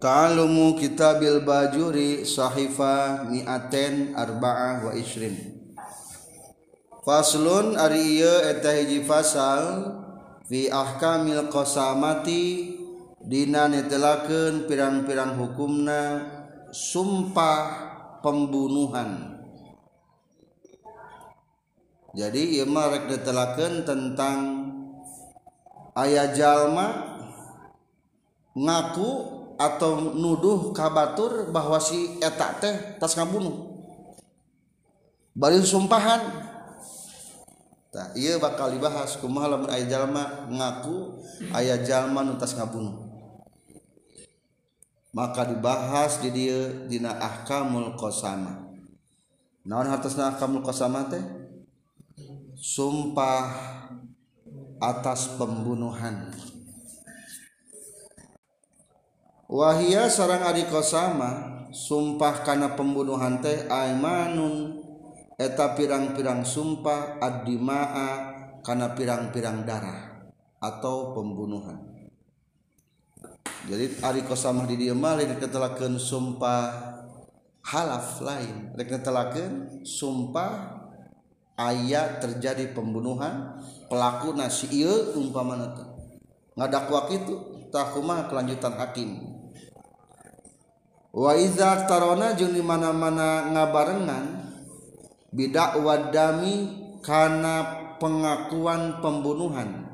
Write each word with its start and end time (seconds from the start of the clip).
Kalumu 0.00 0.80
kitabil 0.80 1.44
bajuri 1.44 2.24
sahifa 2.24 3.28
miaten 3.28 4.16
arba'ah 4.16 4.88
wa 4.88 4.96
isrin 4.96 5.36
Faslun 7.04 7.76
ari 7.76 8.16
ieu 8.16 8.36
eta 8.48 8.72
hiji 8.80 9.04
fasal 9.04 9.92
fi 10.48 10.72
ahkamil 10.72 11.52
qasamati 11.52 12.76
dina 13.20 13.68
netelakeun 13.68 14.64
pirang-pirang 14.64 15.36
hukumna 15.36 16.24
sumpah 16.72 17.68
pembunuhan. 18.24 19.36
Jadi 22.16 22.56
ieu 22.56 22.64
mah 22.64 22.88
rek 22.88 23.04
netelakeun 23.04 23.84
tentang 23.84 24.38
aya 25.92 26.32
jalma 26.32 27.20
ngaku 28.56 29.39
atau 29.60 30.00
nuduh 30.16 30.72
kabatur 30.72 31.52
bahwa 31.52 31.76
si 31.76 32.16
etak 32.24 32.64
teh 32.64 32.74
tas 32.96 33.12
ngabunuh. 33.12 33.76
Bari 35.36 35.60
sumpahan. 35.60 36.48
Tak 37.92 38.16
iya 38.16 38.40
bakal 38.40 38.72
dibahas. 38.72 39.20
Kumaha 39.20 39.52
lamun 39.52 39.68
aya 39.68 39.84
jalma 39.84 40.48
ngaku 40.48 41.20
aya 41.52 41.76
jalma 41.84 42.24
nu 42.24 42.40
tas 42.40 42.56
ngabunuh. 42.56 43.12
Maka 45.12 45.44
dibahas 45.44 46.24
di 46.24 46.32
dieu 46.32 46.88
dina 46.88 47.18
ahkamul 47.18 47.98
qasama 47.98 48.70
naon 49.66 49.90
hartosna 49.90 50.32
ahkamul 50.32 50.64
qasama 50.64 51.04
teh? 51.12 51.20
Sumpah 52.56 53.48
atas 54.80 55.36
pembunuhan. 55.36 56.32
Wahia 59.50 60.06
sarang 60.06 60.46
Ari 60.46 60.70
kosama 60.70 61.66
sumpah 61.74 62.46
karena 62.46 62.78
pembunuhan 62.78 63.42
teh 63.42 63.66
aimanun. 63.66 64.78
Eta 65.34 65.74
pirang-pirang 65.74 66.46
sumpah 66.46 67.18
adimaa 67.18 68.10
karena 68.62 68.94
pirang-pirang 68.94 69.66
darah 69.66 70.30
atau 70.62 71.18
pembunuhan. 71.18 71.82
Jadi 73.66 73.98
Ari 73.98 74.22
kosama 74.22 74.70
di 74.70 74.86
dia 74.86 74.94
malih 74.94 75.26
diketelakeun 75.34 75.98
sumpah 75.98 76.70
halaf 77.66 78.22
lain. 78.22 78.70
Diketelakeun 78.78 79.82
sumpah 79.82 80.78
ayat 81.58 82.22
terjadi 82.22 82.70
pembunuhan 82.70 83.58
pelaku 83.90 84.30
nasi 84.30 84.70
ieu 84.70 85.18
umpamana 85.18 85.74
teh. 85.74 85.90
Ngadakwa 86.54 87.10
kitu 87.10 87.34
tah 87.74 87.90
kumaha 87.90 88.30
kelanjutan 88.30 88.78
hakim 88.78 89.29
waiza 91.10 91.86
tarona 91.90 92.38
jeung 92.38 92.54
di 92.54 92.62
mana-mana 92.62 93.50
ngabarengan 93.50 94.24
bidak 95.30 95.78
wadami 95.78 96.74
karena 97.00 97.80
pengakuan 98.00 98.98
pembunuhan. 98.98 99.86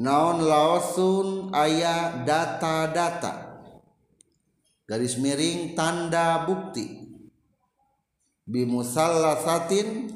Naon 0.00 0.40
laosun 0.40 1.52
ayah 1.52 2.24
data-data. 2.24 3.60
Garis 4.88 5.20
miring 5.20 5.76
tanda 5.76 6.48
bukti. 6.48 7.04
Bimusallasatin 8.48 10.08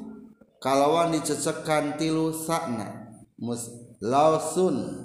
kalawan 0.57 1.13
dicecekan 1.13 2.01
tilu 2.01 2.33
sakna. 2.33 3.13
Laosun. 4.01 5.04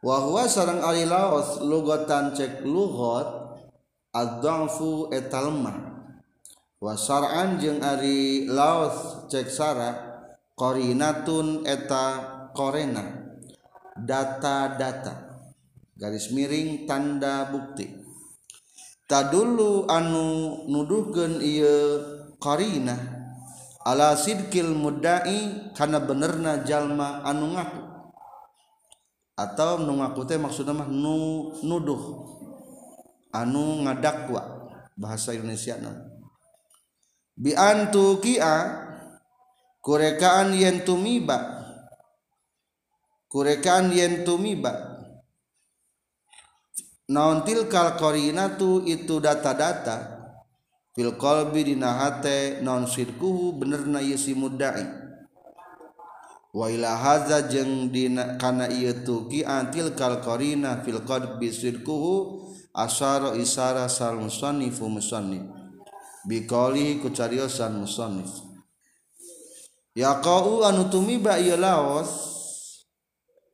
wahwa 0.00 0.48
sarang 0.48 0.80
ari 0.80 1.04
laos 1.04 1.60
lugatan 1.60 2.32
cek 2.32 2.64
lugot 2.64 3.60
ad-dhafu 4.16 5.12
eta 5.12 5.44
lemah 5.44 5.76
wa 6.80 6.92
sar'an 6.96 7.60
jeung 7.60 7.84
ari 7.84 8.48
laos 8.48 9.28
cek 9.28 9.48
sara 9.48 10.10
qarinatun 10.60 11.64
eta 11.64 12.04
korena. 12.52 13.32
Data-data. 14.00 15.28
Garis 15.96 16.32
miring 16.32 16.88
tanda 16.88 17.48
bukti. 17.48 17.88
Tadulu 19.08 19.88
anu 19.90 20.64
nuduhkeun 20.68 21.42
ieu 21.42 22.00
qarina 22.40 22.96
ala 23.84 24.14
sidkil 24.16 24.72
mudda'i 24.72 25.72
kana 25.76 26.00
benerna 26.04 26.64
jalma 26.64 27.24
anu 27.26 27.56
ngaku. 27.56 27.80
atau 29.40 29.80
nu 29.80 29.96
ngaku 29.96 30.28
teh 30.28 30.36
maksudna 30.36 30.76
mah 30.76 30.88
nu 30.92 31.48
nuduh. 31.64 32.28
Anu 33.32 33.86
ngadakwa 33.86 34.68
bahasa 34.98 35.32
Indonesia 35.32 35.80
na. 35.80 35.96
Bi 37.32 37.56
antu 37.56 38.20
kia 38.20 38.68
kurekaan 39.80 40.52
yen 40.52 40.84
tumiba. 40.84 41.64
Kurekaan 43.30 43.94
yen 43.96 44.26
tumiba. 44.26 44.90
Naon 47.10 47.42
tilkal 47.46 47.96
qarinatu 47.96 48.84
itu 48.84 49.18
data-data. 49.18 50.20
Fil 50.90 51.14
qalbi 51.14 51.64
dina 51.64 52.02
hate 52.02 52.60
non 52.66 52.84
sirkuhu 52.86 53.56
benerna 53.62 54.02
yesi 54.02 54.34
mudda'i. 54.34 55.09
wailahaza 56.50 57.46
jeung 57.46 57.94
dina 57.94 58.34
kana 58.34 58.66
ieu 58.66 59.06
tuki 59.06 59.46
antil 59.46 59.94
kalkorina 59.94 60.82
fil 60.82 61.06
qadbi 61.06 61.46
sidquhu 61.46 62.42
asaro 62.74 63.38
isara 63.38 63.86
sal 63.86 64.18
musannifu 64.18 64.90
musannif. 64.90 65.46
Biqaulihi 66.26 67.00
ku 67.00 67.14
cariosan 67.14 67.78
musannif. 67.80 68.28
Yaqau 69.94 70.66
anu 70.66 70.90
tumiba 70.90 71.38
ieu 71.38 71.58
laos 71.58 72.10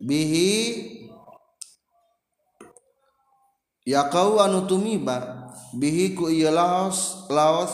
bihi 0.01 0.53
yaqau 3.87 4.41
anu 4.41 4.69
tumiba 4.69 5.49
bihi 5.77 6.17
ku 6.17 6.29
ieu 6.29 6.53
laos 6.53 7.29
laos 7.29 7.73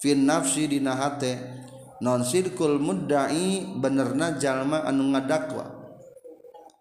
fin 0.00 0.24
nafsi 0.24 0.68
dina 0.68 0.96
hate. 0.96 1.67
non 1.98 2.22
sirkul 2.22 2.78
mudda'i 2.78 3.78
benerna 3.78 4.38
jalma 4.38 4.86
anu 4.86 5.10
ngadakwa 5.14 5.66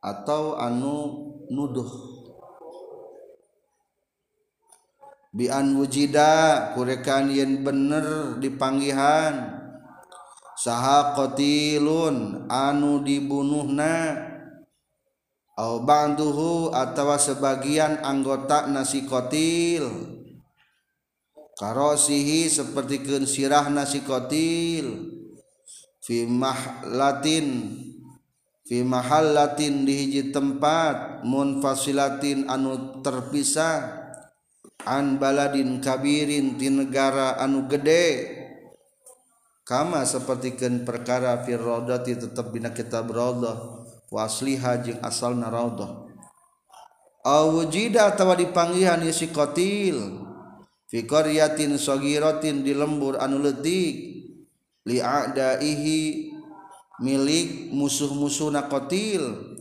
atau 0.02 0.58
anu 0.58 0.96
nuduh. 1.50 1.90
Bian 5.38 5.78
wujida 5.78 6.74
kurekan 6.74 7.30
yen 7.30 7.62
bener 7.62 8.40
dipanggihan 8.42 9.54
saha 10.58 11.14
qatilun 11.14 12.50
anu 12.50 13.06
dibunuhna. 13.06 14.26
Au 15.58 15.82
banduhu 15.82 16.70
atawa 16.70 17.18
sebagian 17.18 18.06
anggota 18.06 18.70
nasi 18.70 19.10
qatil. 19.10 20.17
karosihi 21.58 22.46
seperti 22.48 23.02
sirah 23.26 23.68
nasi 23.74 24.06
kotil 24.06 25.18
fimah 26.06 26.86
latin 26.86 27.74
fimahal 28.70 29.34
latin 29.34 29.84
di 29.84 29.94
hiji 30.06 30.30
tempat 30.30 31.26
munfasilatin 31.26 32.46
anu 32.48 33.02
terpisah. 33.02 34.06
An 34.88 35.20
baladin 35.20 35.84
kabirin 35.84 36.56
di 36.56 36.72
negara 36.72 37.36
anu 37.44 37.68
gede. 37.68 38.40
Kama 39.68 40.08
sepertikan 40.08 40.88
perkara 40.88 41.44
fir 41.44 41.60
raudati 41.60 42.16
tetap 42.16 42.56
bina 42.56 42.72
kitab 42.72 43.12
raudah 43.12 43.84
wasliha 44.08 44.80
jeung 44.80 45.04
asalna 45.04 45.52
raudah 45.52 46.08
awujida 47.28 48.16
atawa 48.16 48.40
dipanggihan 48.40 49.04
si 49.12 49.28
kotil 49.28 50.27
fi 50.88 51.04
qaryatin 51.04 51.76
sagiratin 51.76 52.64
di 52.64 52.72
lembur 52.72 53.20
anu 53.20 53.44
leutik 53.44 53.96
li 54.88 54.98
adaihi 55.04 56.32
milik 57.04 57.70
musuh-musuhna 57.76 58.72
qatil 58.72 59.56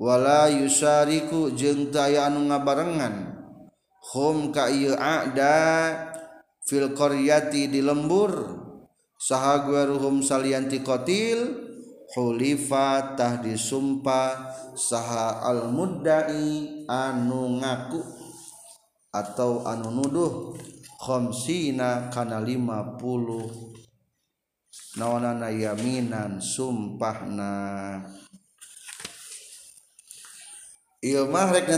wala 0.00 0.50
yusariku 0.50 1.54
jeung 1.54 1.94
daya 1.94 2.26
anu 2.26 2.50
ngabarengan. 2.50 3.38
Hum 4.02 4.50
ka 4.50 4.66
ieu 4.66 4.98
ada 4.98 5.94
fil 6.66 6.90
qaryati 6.90 7.70
di 7.70 7.78
lembur 7.78 8.58
saha 9.14 9.62
gueruhum 9.62 10.18
salianti 10.26 10.82
qatil 10.82 11.70
hulifa 12.10 13.14
tah 13.14 13.38
disumpah 13.38 14.50
saha 14.74 15.46
al 15.46 15.70
muddai 15.70 16.82
anu 16.90 17.62
ngaku 17.62 18.21
atau 19.12 19.68
anu 19.68 19.92
nuduh 19.92 20.56
khomsina 20.96 22.08
kana 22.08 22.40
50 22.40 23.72
naonana 24.96 25.52
yaminan 25.52 26.40
sumpahna. 26.40 27.52
Ieu 31.02 31.26
mah 31.28 31.50
rek 31.52 31.68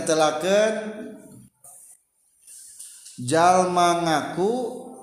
jalma 3.19 4.05
ngaku 4.05 4.53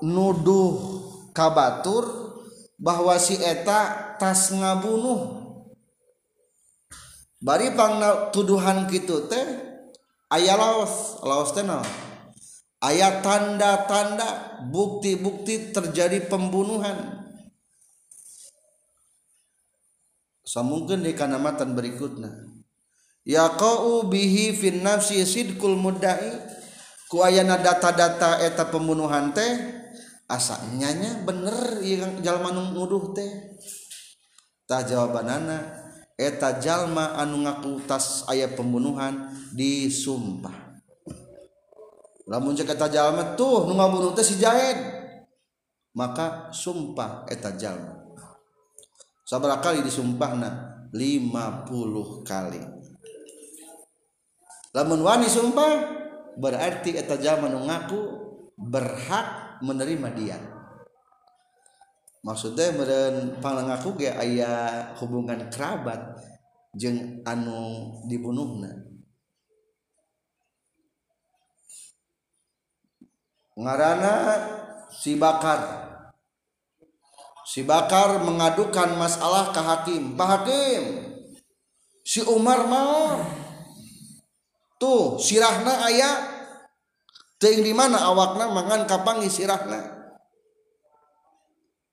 nuduh 0.06 0.75
kabatur 1.34 2.06
bahwa 2.77 3.18
si 3.18 3.39
eta 3.42 4.16
tas 4.22 4.54
ngabunuh. 4.54 5.42
Bari 7.42 7.74
pangna 7.74 8.30
tuduhan 8.30 8.86
kitu 8.86 9.25
teh 9.25 9.48
aya 10.30 10.54
laos 10.54 11.18
laos 11.25 11.50
teh 11.57 11.66
ayat 12.81 13.22
tanda-tanda 13.22 14.60
bukti-bukti 14.68 15.69
terjadi 15.69 16.25
pembunuhan. 16.25 17.22
Samungkeun 20.42 21.06
di 21.06 21.16
kanamatan 21.16 21.78
berikutnya 21.78 22.51
yaqau 23.24 24.10
bihi 24.10 24.51
fin 24.57 24.81
nafsi 24.81 25.24
sidqul 25.24 25.78
mudda'i. 25.78 26.60
Ku 27.12 27.19
ayana 27.28 27.60
data-data 27.60 28.39
eta 28.39 28.72
pembunuhan 28.72 29.36
teh 29.36 29.51
asa 30.31 30.63
nyanya 30.80 31.27
bener 31.27 31.84
yang 31.84 32.24
jalma 32.24 32.56
nu 32.56 32.72
nuduh 32.72 33.12
teh? 33.12 33.60
Tah 34.63 34.88
jawabanana 34.88 35.60
eta 36.16 36.56
jalma 36.63 37.19
anu 37.19 37.44
ngaku 37.44 37.84
tas 37.84 38.24
aya 38.31 38.48
pembunuhan 38.48 39.27
disumpah. 39.51 40.61
lamun 42.30 42.54
cek 42.58 42.74
eta 42.74 42.92
jalma 42.92 43.34
tuh 43.34 43.66
nu 43.70 43.78
ngabunuh 43.78 44.14
teh 44.14 44.26
si 44.26 44.38
Jaed 44.38 44.78
maka 45.96 46.54
sumpah 46.54 47.26
eta 47.30 47.56
jalma 47.58 48.02
sabaraha 49.32 49.64
kali 49.64 49.80
disumpahna 49.88 50.72
50 50.92 52.28
kali. 52.28 52.60
Lamun 54.76 55.00
wani 55.04 55.28
sumpah 55.32 55.74
berarti 56.36 57.00
eta 57.00 57.16
jalma 57.16 57.48
nu 57.48 57.64
ngaku 57.64 58.00
berhak 58.60 59.60
menerima 59.64 60.10
dia. 60.12 60.40
Maksudnya 62.22 62.76
meren 62.76 63.40
pangaku 63.40 63.98
ge 63.98 64.12
aya 64.12 64.94
hubungan 65.00 65.48
kerabat 65.48 66.20
jeung 66.76 67.24
anu 67.24 68.04
dibunuhna. 68.12 68.91
ngarana 73.56 74.15
si 74.92 75.15
Bakar. 75.15 75.89
Si 77.48 77.68
Bakar 77.68 78.24
mengadukan 78.24 78.95
masalah 78.95 79.51
ke 79.51 79.59
hakim. 79.59 80.15
Pak 80.15 80.27
Hakim 80.27 80.83
si 82.06 82.24
Umar 82.24 82.68
mau. 82.68 83.21
Tuh 84.81 85.21
sirahna 85.21 85.86
ayah 85.92 86.15
ting 87.38 87.62
di 87.62 87.69
mana 87.69 88.01
awakna? 88.01 88.50
Mangan 88.50 88.89
kapangi 88.89 89.30
sirahna? 89.30 89.77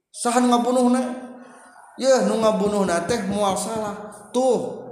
Sahan 0.09 0.49
ngabunuhna? 0.49 1.03
Ya 2.01 2.25
nu 2.25 2.41
ngabunuhna 2.41 3.05
teh 3.05 3.29
mual 3.29 3.59
salah. 3.59 3.95
Tuh 4.33 4.89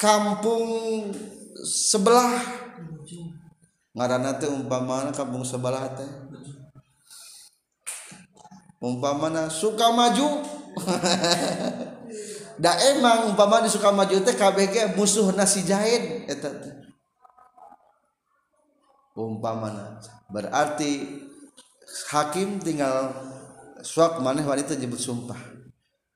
kampung 0.00 1.12
sebelah. 1.62 2.64
ngaran 3.96 4.28
teh 4.36 4.46
umpamana 4.52 5.08
kampung 5.10 5.40
sebelah 5.40 5.88
teh. 5.96 6.10
Umpamana 8.76 9.48
suka 9.48 9.88
maju. 9.90 10.44
Da 12.56 12.72
emang 12.72 13.28
umpama 13.28 13.60
di 13.60 13.68
suka 13.68 13.92
maju 13.92 14.16
teh 14.24 14.32
KBG 14.32 14.96
musuh 14.96 15.28
nasi 15.36 15.60
jahit 15.60 16.24
eta 16.24 16.48
umpamana. 19.12 20.00
Berarti 20.32 21.20
hakim 22.08 22.56
tinggal 22.56 23.12
suak 23.84 24.24
maneh 24.24 24.40
wanita 24.40 24.72
jebut 24.72 24.96
sumpah. 24.96 25.36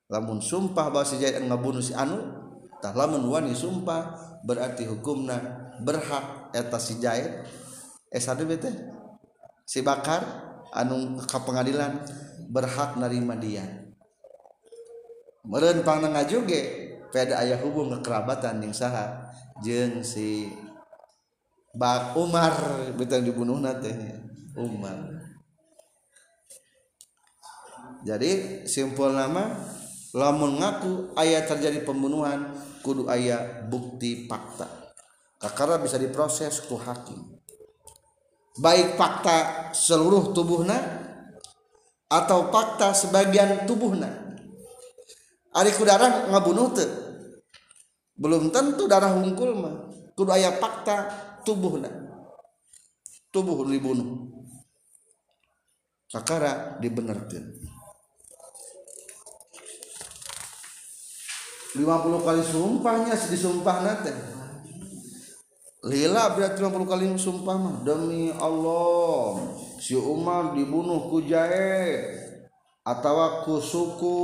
Lamun 0.09 0.41
sumpah 0.41 0.89
bahasa 0.89 1.21
jahit 1.21 1.45
ngabunuh 1.45 1.77
si 1.77 1.93
anu 1.93 2.17
tah 2.81 2.97
lamun 2.97 3.21
wani 3.29 3.53
sumpah 3.53 4.17
berarti 4.41 4.89
hukumna 4.89 5.37
berhak 5.85 6.49
eta 6.57 6.81
si 6.81 6.97
jahit. 6.97 7.45
S1 8.11 8.43
bete? 8.43 8.71
Si 9.63 9.79
bakar 9.79 10.19
anu 10.75 11.15
ke 11.23 11.37
pengadilan 11.41 12.03
berhak 12.51 12.99
nerima 12.99 13.39
dia. 13.39 13.63
Meren 15.47 15.81
pangnanga 15.81 16.27
joge 16.27 16.91
pada 17.09 17.39
ayah 17.41 17.57
hubung 17.63 17.89
kekerabatan 17.95 18.59
yang 18.61 18.75
saha. 18.75 19.31
Jeng 19.63 20.03
si 20.03 20.51
Bak 21.71 22.19
Umar 22.19 22.51
betul 22.99 23.23
dibunuh 23.23 23.63
nate 23.63 23.95
Umar. 24.59 25.07
Jadi 28.03 28.63
simpul 28.67 29.15
nama 29.15 29.55
lamun 30.11 30.59
ngaku 30.59 31.15
ayah 31.15 31.47
terjadi 31.47 31.85
pembunuhan 31.87 32.51
kudu 32.83 33.07
ayah 33.07 33.63
bukti 33.71 34.27
fakta. 34.27 34.67
Kakara 35.39 35.79
bisa 35.79 35.95
diproses 35.95 36.59
ku 36.65 36.75
hakim. 36.75 37.30
Baik 38.59 38.99
fakta 38.99 39.69
seluruh 39.71 40.35
tubuhna 40.35 40.75
atau 42.11 42.51
fakta 42.51 42.91
sebagian 42.91 43.63
tubuhna. 43.63 44.35
Ari 45.51 45.71
ku 45.75 45.87
darah 45.87 46.31
ngabunuh 46.31 46.71
teu. 46.75 46.87
Belum 48.15 48.51
tentu 48.51 48.87
darah 48.87 49.15
hungkul 49.15 49.55
mah. 49.55 49.75
Kudu 50.15 50.31
aya 50.31 50.55
fakta 50.59 51.07
tubuhna. 51.47 51.87
Tubuh 53.31 53.63
dibunuh. 53.67 54.27
Sakara 56.11 56.75
dibenerkeun. 56.83 57.71
50 61.71 61.87
kali 62.27 62.43
sumpahnya 62.43 63.15
disumpah 63.15 63.77
nate 63.79 64.11
Lila 65.81 66.37
berarti 66.37 66.61
50 66.61 66.85
kali 66.85 67.05
sumpah 67.17 67.57
mah. 67.57 67.75
Demi 67.81 68.29
Allah 68.37 69.41
si 69.81 69.97
Umar 69.97 70.53
dibunuh 70.53 71.09
ku 71.09 71.25
jae 71.25 72.05
atau 72.85 73.41
ku 73.41 73.57
suku. 73.57 74.19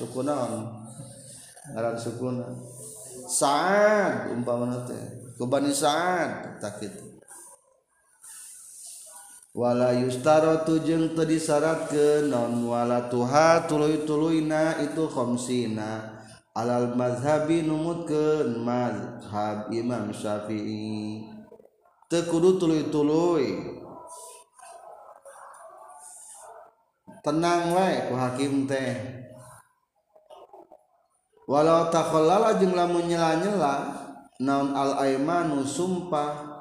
Suku 0.00 0.24
naon? 0.24 0.84
Ngaran 1.72 1.96
suku 2.00 2.24
Saad 3.24 4.32
umpama 4.32 4.84
teh. 4.88 5.36
Ku 5.36 5.44
Bani 5.44 5.72
Saad 5.72 6.60
tak 6.60 6.80
kitu 6.80 7.14
wala 9.54 9.94
yustaratu 9.94 10.82
jeung 10.82 11.14
teu 11.14 11.22
disyaratkeun 11.22 12.26
non 12.26 12.66
wala 12.66 13.06
tuha 13.06 13.62
tuluy-tuluyna 13.70 14.82
itu 14.82 15.06
khamsina 15.06 16.13
alal 16.54 16.94
mazhabi 16.94 17.66
numutkeun 17.66 18.62
mazhab 18.62 19.74
Imam 19.74 20.14
Syafi'i. 20.14 21.26
Teu 22.06 22.22
kudu 22.30 22.62
tuluy-tuluy 22.62 23.74
tenang 27.26 27.74
wae 27.74 28.06
ku 28.06 28.14
hakim 28.14 28.70
teh. 28.70 28.94
Walau 31.44 31.90
takhallala 31.92 32.56
jeung 32.56 32.72
lamun 32.72 33.04
nyela-nyela 33.10 33.92
naon 34.38 34.72
al 34.78 34.96
aimanu 35.02 35.66
sumpah. 35.66 36.54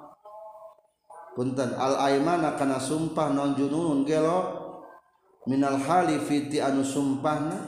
Punten 1.37 1.73
al 1.77 1.97
aimana 2.01 2.57
kana 2.57 2.81
sumpah 2.81 3.29
naon 3.29 3.53
jununun 3.53 4.01
gelo? 4.09 4.63
Minal 5.45 5.77
halifi 5.77 6.49
ti 6.49 6.57
anu 6.57 6.81
sumpahna. 6.81 7.67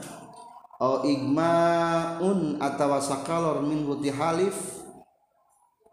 Igmaun 0.82 2.60
atawa 2.60 3.00
sakalor 3.00 3.64
min 3.64 3.88
huti 3.88 4.12
halif 4.12 4.84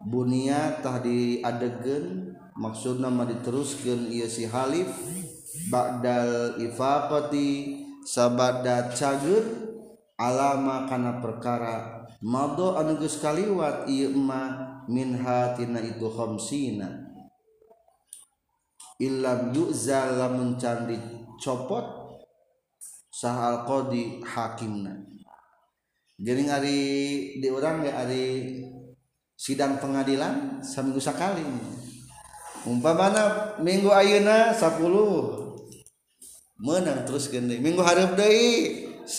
bunia 0.03 0.83
tah 0.83 0.99
di 0.99 1.39
adegen 1.39 2.35
maksud 2.59 2.99
nama 2.99 3.23
diteruskan 3.23 4.11
ia 4.11 4.27
si 4.27 4.43
halif 4.43 4.91
ba'dal 5.71 6.59
ifaqati 6.59 7.79
sabada 8.03 8.91
cager 8.91 9.47
alama 10.19 10.83
kana 10.91 11.23
perkara 11.23 12.03
mado 12.19 12.75
anu 12.75 12.99
geus 12.99 13.23
kaliwat 13.23 13.87
ieu 13.87 14.11
ma 14.11 14.83
min 14.91 15.15
hatina 15.15 15.79
itu 15.79 16.11
khamsina. 16.11 17.07
Illam 18.99 19.55
yu'zal 19.55 20.19
lamun 20.19 20.59
can 20.59 20.91
dicopot 20.91 22.02
sah 23.23 23.39
al 23.39 23.63
qadi 23.63 24.19
hakimna. 24.19 24.99
Jadi 26.19 26.43
hari 26.51 26.81
di 27.39 27.47
orang 27.47 27.87
ya 27.87 28.03
hari 28.03 28.59
sidang 29.39 29.79
pengadilan 29.79 30.59
seminggu 30.59 30.99
sekali 30.99 31.43
umpamana 32.67 33.55
minggu 33.63 33.91
ayuna 33.91 34.51
10 34.55 34.77
menang 36.63 37.03
terus 37.03 37.27
gede 37.27 37.59
minggu 37.59 37.83
harap 37.83 38.15
deui 38.15 38.87
10 39.03 39.11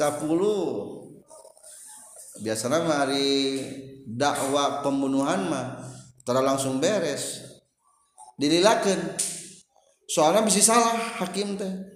biasanya 2.41 2.85
hari 2.89 3.61
dakwa 4.05 4.85
pembunuhan 4.85 5.49
mah 5.49 5.81
tara 6.25 6.45
langsung 6.45 6.77
beres. 6.81 7.41
Dililakeun. 8.35 8.99
Soalnya 10.11 10.43
bisa 10.43 10.75
salah 10.75 10.99
hakim 11.23 11.55
teh. 11.55 11.94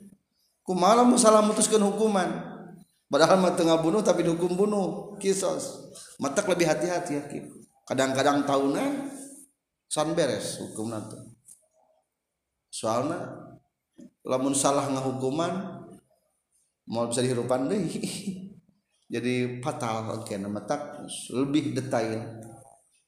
Kumaha 0.68 1.08
salah 1.16 1.40
memutuskan 1.40 1.80
hukuman. 1.80 2.28
Padahal 3.08 3.40
mah 3.40 3.56
tengah 3.56 3.80
bunuh 3.80 4.04
tapi 4.04 4.20
dihukum 4.20 4.52
bunuh. 4.52 5.16
Kisos. 5.16 5.88
Mata 6.20 6.44
lebih 6.44 6.68
hati-hati 6.68 7.16
hakim 7.16 7.58
kadang-kadang 7.88 8.44
tahunan 8.44 9.08
san 9.88 10.12
beres 10.12 10.60
hukum 10.60 10.92
nanti 10.92 11.16
soalnya 12.68 13.48
lamun 14.28 14.52
salah 14.52 14.84
ngahukuman 14.92 15.52
mau 16.92 17.08
bisa 17.08 17.24
dihirupan 17.24 17.72
deh 17.72 17.80
jadi 19.16 19.64
fatal 19.64 20.20
oke 20.20 20.36
nama 20.36 20.60
tak 20.68 21.08
lebih 21.32 21.72
detail 21.72 22.44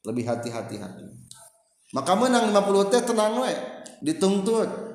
lebih 0.08 0.24
hati-hati 0.24 0.80
hati 0.80 1.04
maka 1.92 2.16
menang 2.16 2.48
50 2.48 2.88
teh 2.88 3.04
tenang 3.04 3.36
we 3.36 3.52
dituntut 4.00 4.89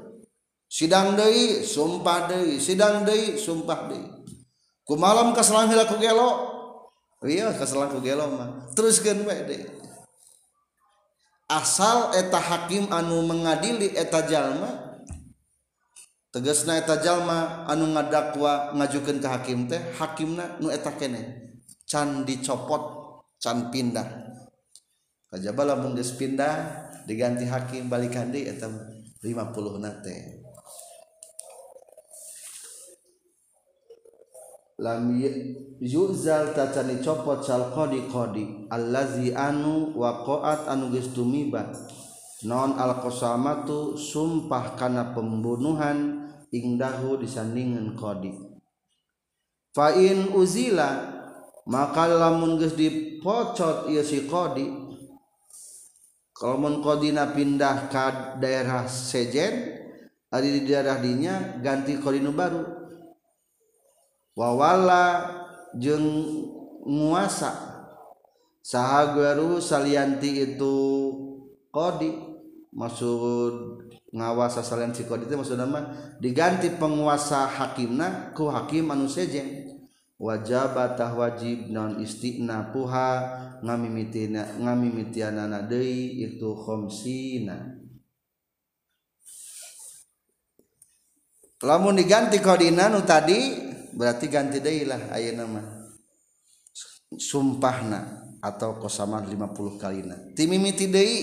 sidang 0.69 1.15
Dei 1.15 1.63
sumpah 1.63 2.29
Dei 2.29 2.57
sidang 2.57 3.05
Dei 3.05 3.37
sumpah 3.37 3.89
Dei 3.89 4.03
ku 4.85 4.93
malam 4.97 5.33
keselang 5.33 5.65
hela 5.69 5.89
ku 5.89 5.97
gelo. 5.97 6.53
Iya 7.25 7.57
keselang 7.57 7.89
ku 7.89 7.99
gelo 8.05 8.29
mah. 8.29 8.69
Teruskan 8.77 9.25
we 9.25 9.37
Dei 9.49 9.61
asal 11.45 12.09
eta 12.17 12.41
hakim 12.41 12.89
anu 12.89 13.21
mengadili 13.21 13.93
eta 13.93 14.25
jalma 14.25 14.97
tegasna 16.33 16.81
eta 16.81 16.97
jalma 17.05 17.69
anu 17.69 17.93
ngadakwa 17.93 18.73
ngajukeun 18.73 19.21
ke 19.21 19.27
hakim 19.29 19.69
teh 19.69 19.81
hakimna 19.93 20.57
nu 20.57 20.73
eta 20.73 20.89
kene 20.97 21.53
can 21.85 22.25
dicopot 22.25 22.81
can 23.37 23.69
pindah. 23.69 24.25
Kajaba 25.29 25.75
lamun 25.75 25.93
geus 25.93 26.17
pindah 26.17 26.85
diganti 27.05 27.45
hakim 27.45 27.89
balikan 27.89 28.33
deui 28.33 28.49
eta 28.49 28.65
50 29.21 29.81
nate 29.81 30.45
lam 34.75 35.15
yuzal 35.79 36.51
tacani 36.51 36.99
copot 36.99 37.39
sal 37.43 37.71
qadi 37.71 38.11
qadi. 38.11 38.67
Allazi 38.67 39.31
anu 39.31 39.95
waqaat 39.95 40.67
anu 40.67 40.91
geus 40.91 41.15
tumiba 41.15 41.71
non 42.43 42.75
al 42.75 42.99
qasamatu 42.99 43.95
sumpah 43.95 44.75
kana 44.75 45.15
pembunuhan 45.15 46.27
ingdahu 46.51 47.17
disandingan 47.21 47.95
qadi. 47.95 48.35
Fa 49.71 49.95
in 49.95 50.35
uzila 50.35 51.15
maka 51.65 52.11
lamun 52.11 52.59
geus 52.59 52.75
dipocot 52.75 53.87
ieu 53.87 54.03
si 54.03 54.27
qadi 54.27 54.85
kalau 56.35 56.59
mun 56.59 56.83
pindah 56.83 57.87
ke 57.87 58.05
daerah 58.43 58.83
sejen 58.91 59.71
ada 60.27 60.43
di 60.43 60.67
daerah 60.67 60.99
dinya 60.99 61.63
ganti 61.63 61.95
qadinu 61.95 62.35
baru 62.35 62.74
wawala 64.35 65.31
jeng 65.79 66.05
nguasa. 66.83 67.73
Sahagaru 68.65 69.61
salianti 69.61 70.43
itu 70.43 70.75
kodi. 71.71 72.11
Maksud 72.75 73.53
ngawasa 74.11 74.59
salianti 74.59 75.07
kodi 75.07 75.31
itu 75.31 75.39
maksud 75.39 75.55
nama 75.55 75.95
diganti 76.19 76.75
penguasa 76.75 77.47
hakimna 77.47 78.35
ku 78.35 78.51
hakim 78.51 78.91
anu 78.91 79.07
sejen 79.07 79.79
wajabatah 80.19 81.15
wajib 81.15 81.71
non 81.71 81.99
istina 82.03 82.71
puha 82.75 83.07
ngamimitina 83.63 84.59
ngamimitianana 84.59 85.63
deui 85.67 86.25
itu 86.27 86.51
khomsina. 86.51 87.79
Lamun 91.63 91.95
diganti 91.95 92.43
kodina 92.43 92.91
nu 92.91 93.07
tadi 93.07 93.74
berarti 93.95 94.27
ganti 94.27 94.59
dailah 94.59 95.09
aya 95.15 95.31
nama 95.31 95.63
sumpahna 97.15 98.27
atau 98.43 98.77
kosaman 98.77 99.25
50 99.25 99.81
kalina. 99.81 100.15
Timimiti 100.35 100.91
deui 100.91 101.17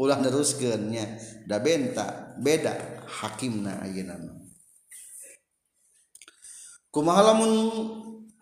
ulah 0.00 0.18
neruskeun 0.18 0.90
nya. 0.90 1.06
Da 1.46 1.60
benta 1.60 2.34
beda 2.40 3.04
hakimna 3.06 3.82
ayeuna 3.82 4.16
kumaha 6.90 7.30
lamun 7.30 7.52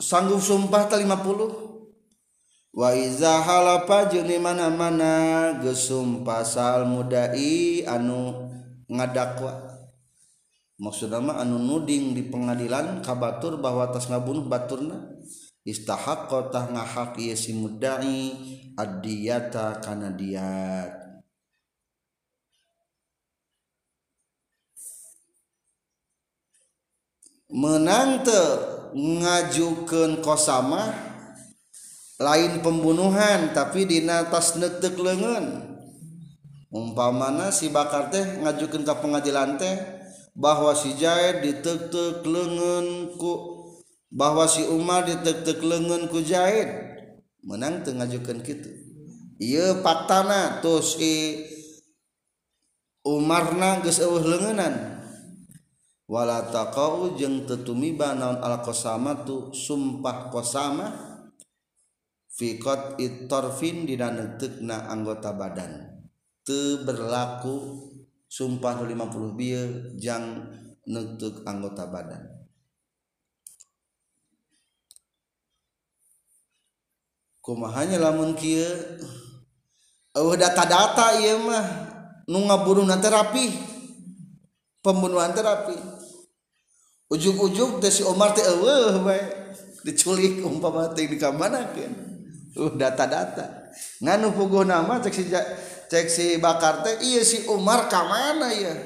sanggup 0.01 0.41
sumpah 0.41 0.89
ta 0.89 0.97
50 0.97 1.09
wa 2.73 2.89
iza 2.97 3.45
halapa 3.45 4.09
jeung 4.13 4.29
mana-mana 4.41 5.57
geus 5.61 5.89
sumpah 5.89 6.45
sal 6.45 6.85
mudai 6.89 7.85
anu 7.85 8.49
ngadakwa. 8.89 9.78
maksud 10.79 11.11
nama 11.11 11.43
anu 11.43 11.59
nuding 11.59 12.15
di 12.15 12.23
pengadilan 12.31 13.03
kabatur 13.03 13.59
bahwa 13.59 13.91
atas 13.91 14.07
ngabunuh 14.07 14.47
baturna? 14.47 15.19
Istahak 15.69 16.33
kota 16.33 16.71
ngahak 16.73 17.21
iya 17.21 17.37
si 17.37 17.53
mudai 17.53 18.33
adiyata 18.79 19.85
kana 19.85 20.15
diat 20.17 21.09
menang 27.49 28.23
te 28.23 28.43
ngajukan 28.93 30.21
kosama 30.21 30.93
lain 32.21 32.61
pembunuhan 32.61 33.57
tapi 33.57 33.89
dina 33.89 34.29
tas 34.29 34.53
netek 34.61 35.01
lengan 35.01 35.65
umpamana 36.69 37.49
si 37.49 37.73
bakar 37.73 38.13
teh 38.13 38.45
ngajukan 38.45 38.85
ke 38.85 38.95
pengadilan 39.01 39.57
teh 39.57 39.98
bahwa 40.39 40.71
si 40.71 40.95
Jaid 40.95 41.43
ditektek 41.43 42.23
lengan 42.23 43.11
ku 43.19 43.59
bahwa 44.07 44.47
si 44.47 44.63
Umar 44.71 45.03
ditektek 45.03 45.59
lengan 45.67 46.07
ku 46.07 46.23
Jaid 46.23 46.71
menang 47.43 47.83
teu 47.83 47.99
ngajukeun 47.99 48.47
kitu. 48.47 48.71
Ieu 49.43 49.83
patana 49.83 50.63
tuh 50.63 50.79
si 50.79 51.43
Umarna 53.07 53.81
geus 53.81 54.05
eueuh 54.05 54.21
leungeunnan 54.21 54.75
wala 56.11 56.51
taqau 56.51 57.17
jeung 57.17 57.49
tetumiba 57.49 58.13
naon 58.13 58.43
al 58.43 58.61
qasamatu 58.61 59.55
sumpah 59.55 60.29
qasama 60.29 60.93
fi 62.29 62.61
qat 62.61 63.01
itarfin 63.01 63.89
dina 63.89 64.13
neuteukna 64.13 64.93
anggota 64.93 65.33
badan. 65.33 66.05
Teu 66.45 66.85
berlaku 66.85 67.88
sumpah 68.29 68.77
50 68.85 69.35
bil 69.35 69.97
jang 69.97 70.45
nutuk 70.85 71.43
anggota 71.49 71.89
badan. 71.89 72.23
Kumahanya 77.41 77.97
lamun 77.97 78.37
kieu? 78.37 78.69
Eueuh 80.13 80.37
data-data 80.37 81.17
ieu 81.21 81.41
mah 81.41 81.65
nu 82.29 82.45
ngaburuna 82.45 83.01
terapi 83.01 83.49
pembunuhan 84.85 85.33
terapi 85.33 85.77
ujung-ujung 87.09 87.81
teh 87.81 87.89
si 87.89 88.05
Omar 88.05 88.37
teh 88.37 88.45
eueuh 88.45 89.01
bae 89.01 89.23
diculik 89.81 90.45
umpama 90.45 90.93
teh 90.93 91.09
di 91.09 91.17
dikamanakeun 91.17 91.93
uh 92.59 92.73
data-data. 92.77 93.73
Nganu 94.03 94.35
puguh 94.35 94.67
nama 94.67 94.99
cek 95.01 95.15
si 95.15 95.25
cek 95.89 96.07
si 96.13 96.37
bakar 96.37 96.85
teh 96.85 97.01
iya 97.01 97.25
si 97.25 97.49
Umar 97.49 97.89
kamana 97.89 98.53
ya? 98.53 98.77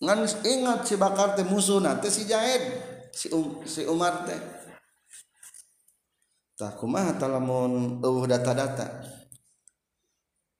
Ngan 0.00 0.24
ingat 0.44 0.88
si 0.88 0.96
bakar 0.96 1.36
teh 1.36 1.44
musuh 1.44 1.78
nanti 1.78 2.08
si 2.08 2.24
Jaid 2.24 2.62
si 3.12 3.28
um, 3.30 3.60
si 3.68 3.84
Umar 3.84 4.24
teh. 4.24 4.40
Tak 6.58 6.74
kumaha 6.80 7.14
talamun 7.14 8.02
uh 8.02 8.24
data-data? 8.26 9.04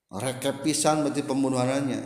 Rekep 0.09 0.65
pisan 0.65 1.05
berarti 1.05 1.21
pembunuhannya 1.21 2.01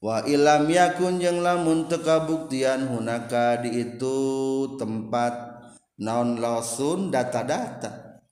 wa 0.00 0.24
ilam 0.24 0.64
yakun 0.64 1.20
jeung 1.20 1.44
lamun 1.44 1.84
teu 1.92 2.00
kabuktian 2.00 2.88
hunaka 2.88 3.60
di 3.60 3.84
itu 3.84 4.16
tempat 4.80 5.32
naon 6.00 6.40
lasun 6.40 7.12
data-data. 7.12 8.22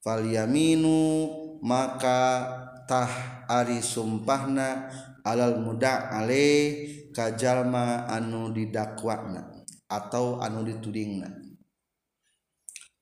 Fal 0.00 0.24
yaminu 0.24 1.28
maka 1.60 2.48
tah 2.90 3.46
ari 3.46 3.78
sumpahna 3.78 4.90
alal 5.22 5.62
muda 5.62 6.10
ale 6.10 6.74
kajalma 7.14 8.10
anu 8.10 8.50
didakwakna 8.50 9.62
atau 9.86 10.42
anu 10.42 10.66
ditudingna. 10.66 11.30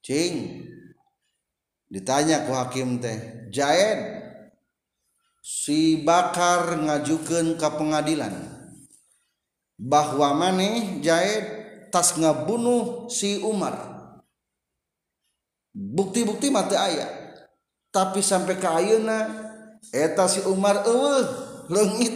Cing 0.05 0.61
ditanya 1.89 2.45
ku 2.45 2.53
hakim 2.53 3.01
teh 3.01 3.49
jaed 3.49 4.29
si 5.41 6.05
bakar 6.05 6.77
ngajukeun 6.85 7.57
ke 7.57 7.69
pengadilan 7.73 8.37
bahwa 9.81 10.37
maneh 10.37 11.01
jaed 11.01 11.45
tas 11.89 12.13
ngabunuh 12.21 13.09
si 13.09 13.41
Umar? 13.41 13.97
Bukti-bukti 15.73 16.53
mati 16.53 16.77
ayat 16.77 17.41
tapi 17.89 18.21
sampai 18.21 18.61
ke 18.61 18.69
ayeuna 18.69 19.48
eta 19.93 20.29
si 20.29 20.41
Umar 20.45 20.85
eueuh 20.85 21.27
leungit. 21.69 22.15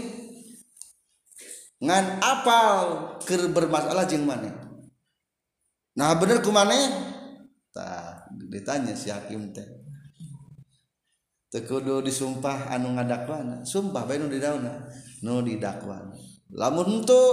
Ngan 1.82 2.22
apal 2.22 2.78
keur 3.26 3.50
bermasalah 3.50 4.06
jeung 4.06 4.22
maneh. 4.22 4.54
Nah 5.98 6.14
bener 6.14 6.38
ku 6.38 6.54
maneh? 6.54 6.88
Tah 7.74 8.28
ditanya 8.50 8.94
si 8.94 9.10
hakim 9.10 9.50
teh. 9.50 9.66
Teu 11.52 11.66
kudu 11.68 12.00
disumpah 12.00 12.72
anu 12.72 12.96
ngadakwana 12.96 13.66
sumpah 13.66 14.06
bae 14.08 14.16
nu 14.16 14.30
didauna. 14.30 14.88
Nu 15.26 15.42
didakwana 15.42 16.14
lamun 16.54 17.02
henteu 17.02 17.24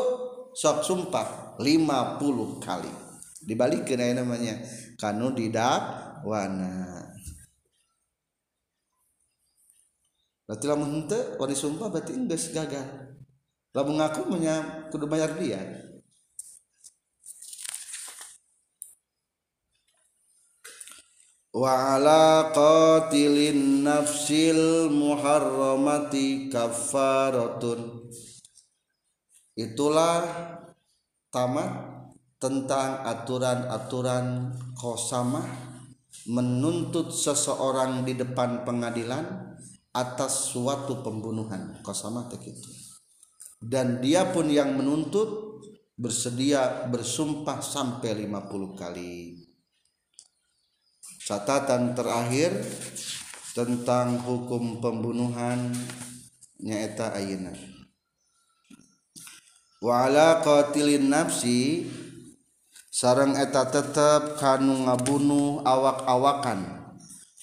sok 0.55 0.81
sumpah 0.81 1.55
50 1.62 2.59
kali. 2.59 2.91
Dibalikeun 3.39 4.01
aya 4.01 4.13
namanya. 4.19 4.55
Kanu 5.00 5.31
didakwana 5.31 6.09
wana 6.24 6.71
berarti 10.50 10.65
lamun 10.65 11.06
henteu 11.06 11.38
wani 11.38 11.53
sumpah 11.53 11.94
berarti 11.94 12.18
geus 12.25 12.50
gagal. 12.50 13.13
Lamun 13.70 14.01
ngaku 14.01 14.25
menya 14.34 14.89
kudu 14.89 15.06
bayar 15.06 15.38
dia. 15.38 15.62
Wa 21.53 21.98
ala 21.98 22.50
qatilin 22.50 23.86
nafsil 23.86 24.89
muharramati 24.89 26.50
kafaratun 26.50 28.10
itulah 29.53 30.25
tamat 31.29 31.72
tentang 32.38 33.01
aturan-aturan 33.06 34.56
kosamah 34.77 35.46
menuntut 36.29 37.12
seseorang 37.12 38.06
di 38.06 38.13
depan 38.13 38.63
pengadilan 38.63 39.49
atas 40.00 40.56
suatu 40.56 41.03
pembunuhan. 41.03 41.75
Kosamah 41.84 42.32
tek 42.32 42.48
itu. 42.48 42.72
Dan 43.60 44.00
dia 44.00 44.32
pun 44.32 44.48
yang 44.48 44.79
menuntut 44.79 45.60
bersedia 46.00 46.88
bersumpah 46.88 47.60
sampai 47.60 48.24
50 48.24 48.79
kali. 48.79 49.44
Catatan 51.27 51.91
terakhir 51.91 52.56
tentang 53.51 54.24
hukum 54.24 54.79
pembunuhan 54.79 55.75
nyaeta 56.60 57.15
ayina 57.15 57.51
wa 59.79 60.08
ala 60.08 60.44
qatilin 60.44 61.08
nafsi 61.08 61.88
sarang 62.91 63.36
eta 63.39 63.63
tetep 63.72 64.36
kanu 64.36 64.88
ngabunuh 64.88 65.63
awak-awakan 65.63 66.78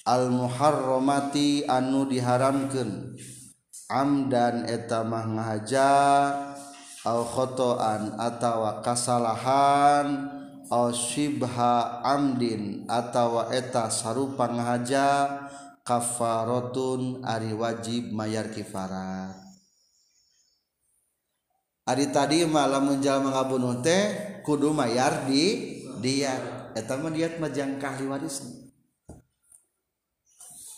almuharromati 0.06 1.66
anu 1.66 2.06
diharamkan 2.06 3.18
amdan 3.90 4.70
etamah 4.70 5.26
ngahaja 5.26 5.90
alkhotoan 7.02 8.14
atawa 8.14 8.86
kasalahan 8.86 10.30
al 10.70 10.94
shibha 10.94 12.02
amdin 12.06 12.86
atawa 12.86 13.50
eta 13.50 13.90
sarupa 13.90 14.46
ngahaja 14.46 15.42
kafarotun 15.86 17.22
ari 17.22 17.54
wajib 17.54 18.10
mayar 18.10 18.50
kifarat. 18.50 19.38
Ari 21.86 22.10
tadi 22.10 22.42
malam 22.42 22.90
menjal 22.90 23.22
mengabunuh 23.22 23.78
teh 23.78 24.42
kudu 24.42 24.75
mayar 24.75 25.30
di 25.30 25.78
diat 26.02 26.75
eta 26.75 26.99
mah 26.99 27.14
diat 27.14 27.38
majang 27.38 27.78
kahli 27.78 28.10
warisna. 28.10 28.65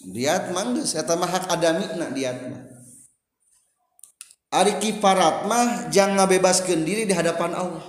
diat 0.09 0.51
mangges 0.57 0.97
eta 0.97 1.15
mah 1.15 1.29
hak 1.29 1.45
adamina 1.53 2.09
diat 2.13 2.39
mah. 2.49 2.63
Ari 4.49 4.81
kifarat 4.81 5.45
mah 5.45 5.93
jangan 5.93 6.25
bebaskan 6.25 6.83
diri 6.83 7.05
di 7.05 7.13
hadapan 7.13 7.53
Allah. 7.53 7.85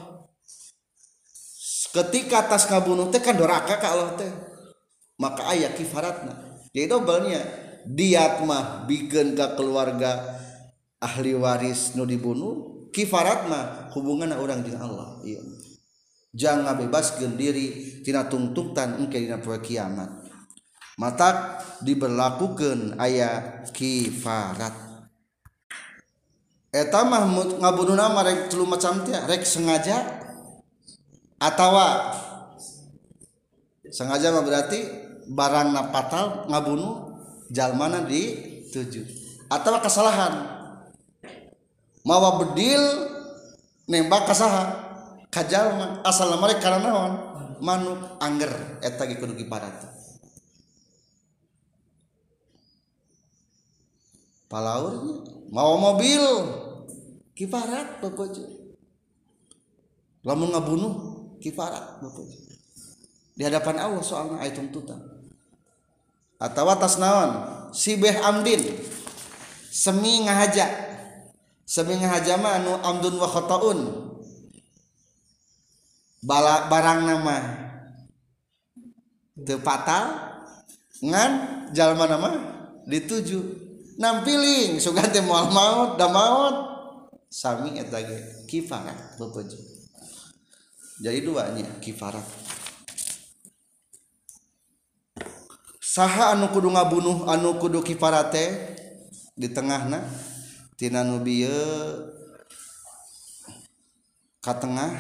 Ketika 1.89 2.45
tas 2.45 2.69
ngabunuh 2.69 3.10
teh 3.10 3.23
kan 3.23 3.34
doraka 3.34 3.79
ka 3.79 3.88
Allah 3.95 4.13
teh. 4.19 4.32
Maka 5.19 5.51
ayat 5.51 5.75
kifaratna 5.75 6.49
jadi 6.71 6.86
dobelnya 6.86 7.41
diat 7.89 8.45
mah 8.45 8.86
bikin 8.86 9.34
ke 9.34 9.45
keluarga 9.58 10.21
ahli 11.01 11.34
waris 11.34 11.97
nu 11.97 12.05
dibunuh 12.05 12.88
kifarat 12.93 13.49
mah 13.49 13.89
hubungan 13.97 14.32
orang 14.38 14.62
dengan 14.62 14.86
Allah 14.86 15.10
iya 15.25 15.41
jangan 16.32 16.77
bebaskan 16.77 17.34
diri 17.39 17.99
tina 18.05 18.29
tungtutan 18.29 19.01
engke 19.01 19.17
dina 19.17 19.41
poe 19.41 19.58
kiamat. 19.58 20.18
mata 20.99 21.63
diberlakukan 21.79 22.99
ayat 22.99 23.71
kifarat. 23.71 24.75
Eta 26.69 27.01
Mahmud 27.07 27.57
ngabununa 27.63 28.12
marek 28.12 28.51
telu 28.51 28.67
macam 28.67 29.01
teh 29.07 29.15
rek 29.15 29.47
sengaja 29.47 30.05
atawa? 31.39 32.13
Sengaja 33.89 34.29
mah 34.35 34.43
berarti 34.45 34.85
barang 35.25 35.73
napatal 35.73 36.45
ngabunuh 36.51 37.17
jalmana 37.49 38.05
di 38.05 38.38
tujuh 38.69 39.07
atau 39.49 39.81
kesalahan 39.81 40.45
mawa 42.05 42.43
bedil 42.43 42.83
nembak 43.88 44.27
kasaha. 44.27 44.91
Kajalma 45.29 46.01
asal 46.01 46.33
mereka 46.41 46.73
karena 46.73 46.89
naon 46.89 47.13
manuk 47.62 48.17
angger 48.17 48.49
eta 48.81 49.05
kudu 49.05 49.38
kiparat 49.38 49.98
palaurnya 54.49 55.47
mau 55.53 55.77
mobil. 55.77 56.23
Kifarat 57.38 58.03
bapak 58.03 58.35
lamun 60.27 60.51
ngabunuh 60.51 60.93
kifarat 61.39 62.03
bapak 62.03 62.27
di 63.39 63.47
hadapan 63.47 63.79
Allah 63.79 64.03
soalnya 64.03 64.43
ayat 64.43 64.59
tuntutan 64.59 64.99
atau 66.39 66.65
atas 66.71 66.95
naon? 66.95 67.31
Si 67.75 67.99
beh 67.99 68.19
amdin. 68.23 68.63
Semi 69.69 70.25
ngahaja. 70.25 70.65
Semi 71.67 71.99
ngahaja 71.99 72.39
mah 72.41 72.57
anu 72.57 72.73
amdun 72.81 73.15
wa 73.21 73.27
khotaun 73.29 73.79
Bala, 76.19 76.67
barang 76.67 76.99
nama. 77.07 77.38
Teu 79.39 79.55
patal 79.63 80.35
ngan 80.99 81.31
jalma 81.71 82.12
nama 82.12 82.29
dituju. 82.83 83.68
nampiling 83.99 84.79
sugan 84.79 85.12
teh 85.12 85.19
moal 85.19 85.51
maut 85.51 85.99
da 85.99 86.07
maut. 86.07 86.55
Sami 87.29 87.77
eta 87.77 88.01
ge 88.01 88.49
kifarat 88.49 89.21
bepeju 89.21 89.79
jadi 90.99 91.23
dua 91.23 91.53
nya 91.55 91.63
kifarat. 91.79 92.25
Saha 95.77 96.35
anu 96.35 96.51
kudu 96.51 96.73
ngabunuh 96.73 97.29
anu 97.29 97.55
kudu 97.62 97.79
kifarate? 97.85 98.75
Di 99.39 99.47
tengahna 99.47 100.03
tina 100.75 101.07
nu 101.07 101.23
bieu 101.23 102.12
ka 104.43 104.59
tengah 104.59 104.91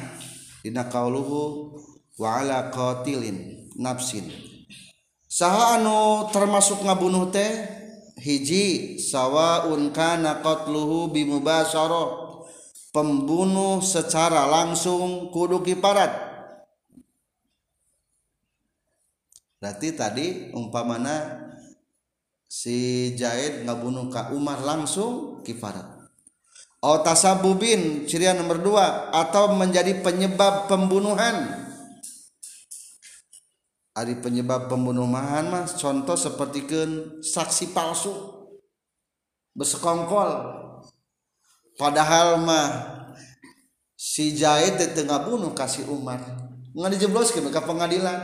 dina 0.63 0.87
qauluhu 0.87 1.75
wa 2.15 2.39
ala 2.39 2.71
qatilin 2.71 3.67
nafsin. 3.75 4.31
Saha 5.27 5.81
anu 5.81 6.31
termasuk 6.31 6.79
ngabunuh 6.79 7.27
teh? 7.27 7.78
Hiji 8.19 8.99
sawaun 8.99 9.95
kana 9.95 10.43
qatluhu 10.43 11.09
bimubasyarah. 11.09 12.29
Pembunuh 12.89 13.85
secara 13.85 14.49
langsung 14.49 15.29
kudu 15.29 15.61
kiparat. 15.61 16.09
Berarti 19.61 19.93
tadi 19.93 20.27
umpamana 20.57 21.47
si 22.49 23.13
Zaid 23.13 23.67
ngabunuh 23.67 24.09
ka 24.09 24.33
Umar 24.33 24.57
langsung 24.65 25.45
kifarat 25.45 25.99
atau 26.79 27.03
tasabubin 27.03 28.07
ciri 28.07 28.31
nomor 28.31 28.63
dua 28.63 29.11
atau 29.11 29.51
menjadi 29.51 29.99
penyebab 29.99 30.71
pembunuhan 30.71 31.68
Ari 33.99 34.15
penyebab 34.23 34.71
pembunuhan 34.71 35.51
mah 35.51 35.67
contoh 35.75 36.15
seperti 36.15 36.63
saksi 37.19 37.75
palsu. 37.75 38.15
Bersekongkol. 39.51 40.55
Padahal 41.75 42.39
mah 42.39 42.67
si 43.99 44.39
Jahit 44.39 44.79
tengah 44.95 45.27
bunuh 45.27 45.51
kasih 45.51 45.83
Umar. 45.91 46.23
Nggak 46.71 46.91
dijebloskan 46.95 47.51
ke 47.51 47.59
pengadilan. 47.59 48.19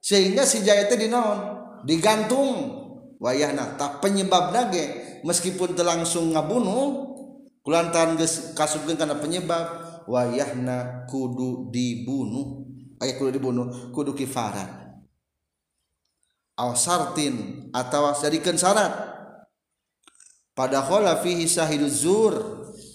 Sehingga 0.00 0.48
si 0.48 0.64
Jahit 0.64 0.88
dinaon 0.96 1.60
digantung. 1.84 2.80
Wayahna 3.20 3.76
tak 3.76 4.00
penyebab 4.00 4.54
nage 4.54 5.18
meskipun 5.26 5.74
langsung 5.74 6.30
ngabunuh 6.30 7.18
kulantaran 7.66 8.14
kasubkeun 8.54 8.94
karena 8.94 9.18
penyebab 9.18 9.66
wayahna 10.08 11.04
kudu 11.04 11.68
dibunuh. 11.68 12.64
Ayat 13.02 13.20
kudu 13.20 13.34
dibunuh 13.36 13.92
kudu 13.92 14.16
kifarat 14.16 14.87
sartin 16.74 17.68
atau 17.70 18.10
jadikan 18.18 18.58
syarat. 18.58 18.90
Pada 20.58 20.82
khola 20.82 21.22
fihi 21.22 21.46
syahiduz 21.46 22.02
zur 22.02 22.34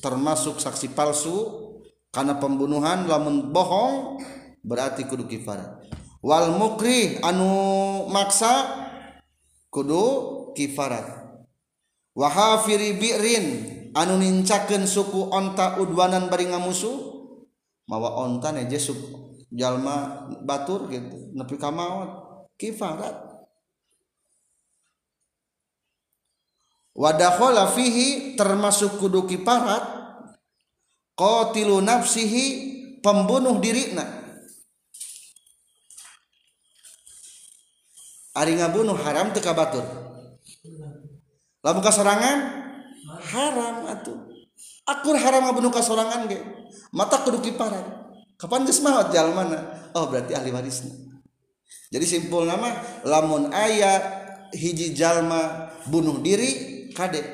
termasuk 0.03 0.59
saksi 0.59 0.91
palsu 0.91 1.63
karena 2.11 2.35
pembunuhan 2.35 3.07
lamun 3.07 3.55
bohong 3.55 4.19
berarti 4.59 5.07
kudu 5.07 5.25
kifarat. 5.31 5.79
Wal 6.19 6.59
mukri 6.59 7.23
anu 7.23 7.47
maksa 8.11 8.67
kudu 9.71 10.03
kifarat. 10.59 11.23
Wahafiri 12.13 12.99
bi'rin 12.99 13.45
anu 13.95 14.19
nincakeun 14.21 14.85
suku 14.85 15.33
onta 15.33 15.81
udwanan 15.81 16.29
bari 16.29 16.51
ngamusuh 16.51 16.99
mawa 17.89 18.21
onta 18.21 18.53
neje 18.53 18.77
suku 18.77 19.39
jalma 19.49 20.27
batur 20.43 20.91
gitu. 20.91 21.31
Nepi 21.33 21.55
ka 21.55 21.71
maot 21.73 22.11
kifarat. 22.59 23.32
Wadakhala 26.93 27.69
fihi 27.73 28.37
termasuk 28.37 29.01
kudu 29.01 29.25
kiparat 29.25 29.81
qatilu 31.17 31.81
nafsihi 31.81 32.45
pembunuh 33.01 33.57
dirina 33.57 34.23
ari 38.33 38.57
ngabunuh 38.57 38.97
haram 38.97 39.29
teu 39.29 39.41
ka 39.41 39.53
batur? 39.53 39.85
Lamun 41.63 41.85
kasorangan 41.85 42.37
haram 43.29 43.75
atuh. 43.87 44.17
Akur 44.83 45.15
haram 45.15 45.47
ngabunuh 45.47 45.71
kasorangan 45.71 46.27
ge. 46.27 46.41
Mata 46.91 47.23
kudu 47.23 47.39
kiparat. 47.39 47.85
Kapan 48.35 48.67
geus 48.67 48.83
maot 48.83 49.13
jalmana 49.13 49.89
oh 49.95 50.09
berarti 50.09 50.35
ahli 50.35 50.51
warisna. 50.51 50.91
Jadi 51.93 52.05
simpul 52.09 52.49
nama 52.49 52.73
lamun 53.05 53.53
aya 53.53 54.01
hiji 54.51 54.97
jalma 54.97 55.69
bunuh 55.85 56.19
diri 56.19 56.72
kadek 56.93 57.25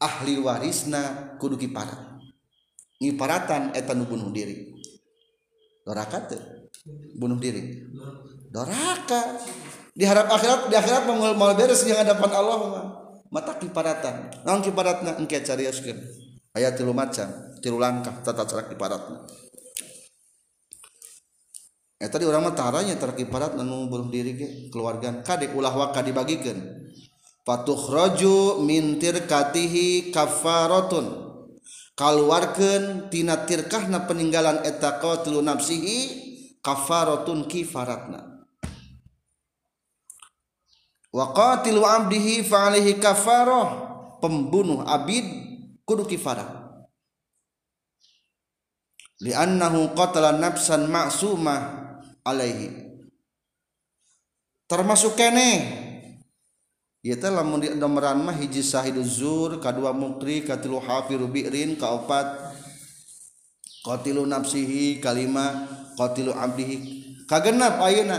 ahli 0.00 0.40
warisna 0.42 1.36
kudu 1.38 1.60
kiparat 1.60 2.12
ngiparatan 3.02 3.74
eta 3.74 3.98
nu 3.98 4.06
bunuh 4.06 4.30
diri. 4.30 4.70
Doraka 5.82 6.30
teh 6.30 6.42
bunuh 7.18 7.42
diri. 7.42 7.82
Doraka. 8.46 9.42
Diharap 9.92 10.30
akhirat 10.30 10.70
di 10.70 10.76
akhirat 10.78 11.02
mau 11.04 11.18
mau 11.34 11.52
beres 11.58 11.82
yang 11.82 11.98
hadapan 11.98 12.30
Allah 12.30 12.56
mah. 12.62 12.86
Mata 13.34 13.58
kiparatan. 13.58 14.46
Naon 14.46 14.62
kiparatna? 14.62 15.18
Engke 15.18 15.42
carioskeun 15.42 15.98
aya 16.52 16.68
tilu 16.76 16.92
macam 16.92 17.32
tilu 17.64 17.80
langkah 17.80 18.22
tata 18.22 18.44
cara 18.46 18.62
kiparatna. 18.70 19.24
Eta 22.02 22.18
di 22.18 22.26
urang 22.26 22.46
mah 22.46 22.54
taranya 22.54 22.98
tara 22.98 23.14
kiparat 23.14 23.58
anu 23.58 23.90
bunuh 23.90 24.08
diri 24.12 24.38
ge 24.38 24.48
keluarga. 24.70 25.22
Kadek 25.26 25.58
ulah 25.58 25.74
waka 25.74 26.06
dibagikeun. 26.06 26.58
Patukhraju 27.42 28.62
mintir 28.62 29.26
katihi 29.26 30.10
kafaratun. 30.14 31.30
Kaluarkeun 31.92 33.12
tina 33.12 33.44
tirkahna 33.44 34.08
peninggalan 34.08 34.64
eta 34.64 34.96
qatlu 34.96 35.44
nafsihi 35.44 35.98
kafaratun 36.64 37.44
kifaratna. 37.46 38.48
Wa 41.12 41.36
qatilu 41.36 41.84
abdihi 41.84 42.40
fa 42.40 42.72
alaihi 42.72 42.96
kafarah 42.96 43.92
pembunuh 44.24 44.80
abid 44.88 45.28
kudu 45.84 46.08
kifarah. 46.08 46.62
Li'annahu 49.20 49.92
qatala 49.92 50.34
nafsan 50.40 50.88
ma'sumah 50.88 51.60
alaihi. 52.24 52.90
Termasuk 54.66 55.14
Ieta 57.02 57.34
lamun 57.34 57.58
di 57.58 57.68
domeran 57.74 58.22
mah 58.22 58.38
hiji 58.38 58.62
sahidu 58.62 59.02
zur, 59.02 59.58
kadua 59.58 59.90
mukri, 59.90 60.46
katilu 60.46 60.78
hafiru 60.78 61.26
bi'rin, 61.26 61.74
kaopat 61.74 62.54
Qatilu 63.82 64.22
nafsihi 64.30 65.02
kalima 65.02 65.66
qatilu 65.98 66.30
abdihi. 66.30 66.78
Kagenap 67.26 67.82
ayeuna? 67.82 68.18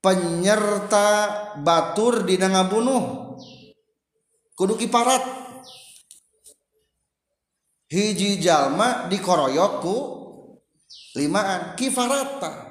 Penyerta 0.00 1.08
batur 1.60 2.24
dina 2.24 2.48
ngabunuh 2.48 3.36
kudu 4.56 4.76
kiparat. 4.76 5.20
Hiji 7.88 8.40
jalma 8.40 9.08
dikoroyok 9.08 9.72
ku 9.80 9.96
limaan. 11.16 11.76
Kifarata. 11.76 12.69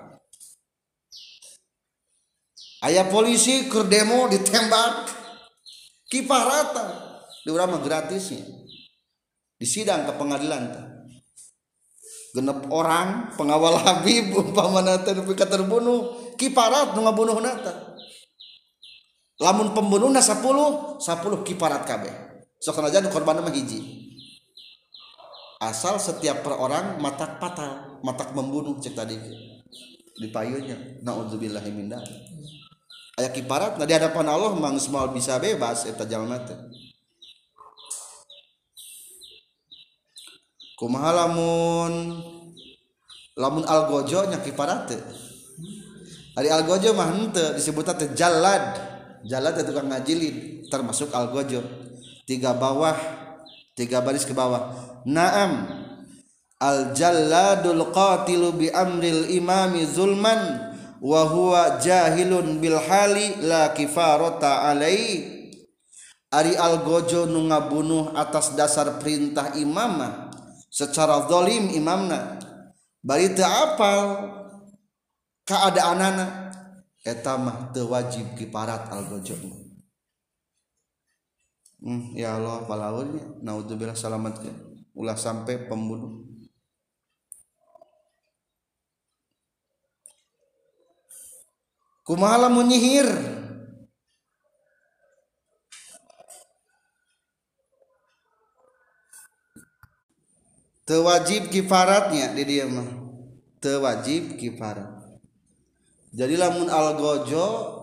Ayah 2.85 3.07
polisi 3.07 3.67
ke 3.67 3.87
demo 3.87 4.29
ditembak. 4.29 5.17
Kiparata 6.09 6.87
di 7.45 7.49
urama 7.53 7.77
gratisnya. 7.81 8.41
Di 9.59 9.67
sidang 9.67 10.07
ke 10.07 10.13
pengadilan 10.15 10.89
genep 12.29 12.69
orang 12.69 13.33
pengawal 13.33 13.81
Habib 13.81 14.33
umpamana 14.39 15.01
teh 15.01 15.13
terbunuh. 15.45 16.33
Kiparat 16.39 16.95
nu 16.95 17.03
ngabunuh 17.03 17.43
nata 17.43 17.89
lamun 19.39 19.71
pembunuhna 19.71 20.19
10 20.19 20.99
10 20.99 21.47
kiparat 21.47 21.87
kabeh. 21.87 22.13
Sok 22.59 22.83
aja 22.83 22.99
korban 23.07 23.39
mah 23.39 23.55
hiji. 23.55 23.79
Asal 25.63 25.99
setiap 25.99 26.43
per 26.43 26.55
orang 26.55 26.99
matak 26.99 27.39
patah 27.39 27.99
matak 28.03 28.35
membunuh 28.35 28.79
cek 28.79 28.95
tadi. 28.95 29.15
Di 30.19 30.27
payunya 30.27 30.99
naudzubillahi 31.03 31.71
min 31.71 31.87
aya 33.19 33.29
kiparat 33.35 33.75
nah 33.75 33.83
di 33.83 33.91
hadapan 33.91 34.31
Allah 34.31 34.55
memang 34.55 34.79
semua 34.79 35.11
bisa 35.11 35.35
bebas 35.35 35.83
eta 35.83 36.07
jalma 36.07 36.39
teh. 36.39 36.55
Kumaha 40.79 41.11
lamun 41.11 42.23
lamun 43.35 43.67
algojo 43.67 44.23
nya 44.31 44.39
kiparat 44.39 44.95
teh? 44.95 45.01
Ari 46.39 46.47
algojo 46.47 46.95
mah 46.95 47.11
henteu 47.11 47.59
disebut 47.59 47.91
teh 47.99 48.15
jalad. 48.15 48.79
Jalad 49.27 49.59
itu 49.59 49.67
tukang 49.67 49.91
ngajilid 49.91 50.35
termasuk 50.71 51.11
algojo. 51.11 51.59
Tiga 52.23 52.55
bawah 52.55 52.95
tiga 53.75 53.99
baris 53.99 54.23
ke 54.23 54.31
bawah. 54.31 54.71
Naam. 55.03 55.75
Al 56.59 56.95
jalladul 56.95 57.91
qatilu 57.91 58.55
bi 58.55 58.71
amril 58.71 59.27
imami 59.31 59.83
zulman 59.87 60.68
wa 61.01 61.21
huwa 61.23 61.79
jahilun 61.79 62.59
bil 62.59 62.77
hali 62.77 63.35
la 63.47 63.69
kifarata 63.75 64.67
alai. 64.67 65.35
Ari 66.29 66.53
Algojo 66.53 67.25
nu 67.25 67.49
ngabunuh 67.49 68.13
atas 68.13 68.53
dasar 68.53 69.01
perintah 69.01 69.57
imamah 69.57 70.29
secara 70.69 71.25
zalim 71.25 71.73
imamna. 71.73 72.37
Bari 73.01 73.33
teu 73.33 73.49
apal 73.49 74.29
kaadaanana 75.49 76.53
eta 77.01 77.33
mah 77.33 77.73
teu 77.73 77.89
wajib 77.89 78.37
kiparat 78.37 78.93
Algojo 78.93 79.33
hmm, 81.81 82.13
ya 82.13 82.37
Allah 82.37 82.69
palawunnya 82.69 83.41
naudzubillah 83.41 83.97
salamatkeun 83.97 84.53
ulah 84.93 85.17
sampai 85.17 85.65
pembunuh. 85.65 86.28
Kumaha 92.09 92.49
lamun 92.49 92.65
nyihir 92.65 93.05
tewajib 100.89 101.53
kifaratnya 101.53 102.33
di 102.33 102.49
dia 102.49 102.65
mah 102.65 102.89
tewajib 103.61 104.41
kifarat. 104.41 104.89
Jadi 106.09 106.33
lamun 106.33 106.65
algojo 106.65 107.77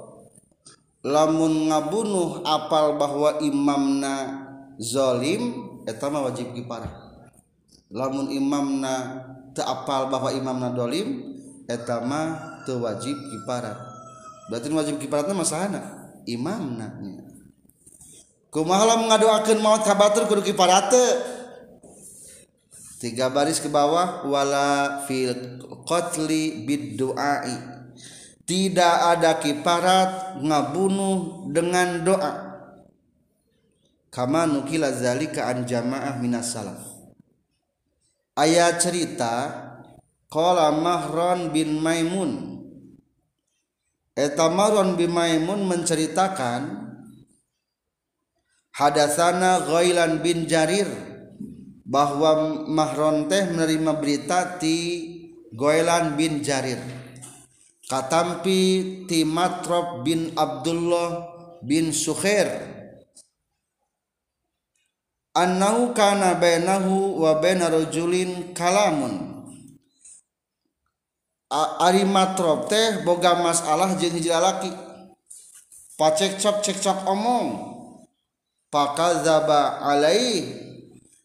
lamun 1.06 1.70
ngabunuh 1.70 2.42
apal 2.42 2.98
bahwa 2.98 3.38
imamna 3.38 4.14
zolim 4.82 5.54
eta 5.86 6.10
mah 6.10 6.26
wajib 6.26 6.50
kifarat. 6.50 6.90
Lamun 7.94 8.34
imamna 8.34 9.22
teu 9.54 9.62
apal 9.62 10.10
bahwa 10.10 10.34
imamna 10.34 10.74
dolim 10.74 11.38
eta 11.70 12.02
mah 12.02 12.58
teu 12.66 12.82
wajib 12.82 13.14
kifarat 13.14 13.95
berarti 14.46 14.66
wajib 14.70 14.96
kiparatna 15.02 15.34
masahana 15.34 16.10
imamna 16.24 16.94
kumaha 18.54 18.96
mengadoakeun 18.96 19.60
maut 19.60 19.82
ka 19.82 19.98
batur 19.98 20.30
kudu 20.30 20.46
kiparate 20.46 21.36
tiga 22.96 23.28
baris 23.28 23.60
ke 23.60 23.68
bawah 23.68 24.24
wala 24.24 25.04
fil 25.04 25.60
qatli 25.86 26.66
bidduai. 26.66 27.76
Tidak 28.46 28.96
ada 29.10 29.42
kiparat 29.42 30.38
ngabunuh 30.38 31.50
dengan 31.50 32.06
doa. 32.06 32.32
Kama 34.06 34.46
nukila 34.46 34.94
zalika 34.94 35.50
an 35.50 35.66
jamaah 35.66 36.14
minas 36.22 36.54
salaf. 36.54 36.78
Ayat 38.38 38.78
cerita 38.78 39.50
qala 40.30 40.70
mahron 40.70 41.50
bin 41.50 41.82
maimun 41.82 42.55
Etamaron 44.16 44.96
bimaimun 44.96 45.68
menceritakan 45.68 46.88
hadasana 48.72 49.60
Ghailan 49.68 50.24
bin 50.24 50.48
Jarir 50.48 50.88
bahwa 51.84 52.64
Mahron 52.64 53.28
teh 53.28 53.44
menerima 53.44 53.92
berita 54.00 54.56
ti 54.56 55.04
Ghailan 55.52 56.16
bin 56.16 56.40
Jarir. 56.40 56.80
Katampi 57.86 59.04
ti 59.04 59.22
Matrop 59.22 60.00
bin 60.00 60.32
Abdullah 60.32 61.36
bin 61.60 61.92
Sukhair 61.92 62.76
annahu 65.36 65.92
kana 65.92 66.40
bainahu 66.40 67.20
wa 67.20 67.36
baina 67.36 67.68
rajulin 67.68 68.56
kalamun 68.56 69.35
Ari 71.52 72.02
matrop 72.02 72.66
teh 72.66 73.06
boga 73.06 73.38
masalah 73.38 73.94
jeung 73.94 74.18
hiji 74.18 74.34
lalaki 74.34 74.66
pacek 75.94 76.42
cop 76.42 76.58
cek 76.58 76.82
cok 76.82 77.06
omong. 77.06 77.78
Pakazaba 78.66 79.78
alai 79.78 80.42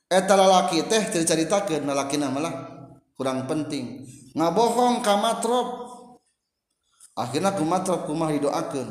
eta 0.05 0.37
lalaki 0.37 0.85
teh 0.85 1.09
diceritakeun 1.09 1.89
lalaki 1.89 2.21
malah 2.21 2.53
kurang 3.17 3.49
penting. 3.49 4.05
Ngabohong 4.37 5.01
ka 5.01 5.17
matrop. 5.17 5.67
Akhirna 7.17 7.57
ku 7.57 7.65
matrop 7.65 8.05
kumah 8.05 8.29
didoakeun. 8.29 8.89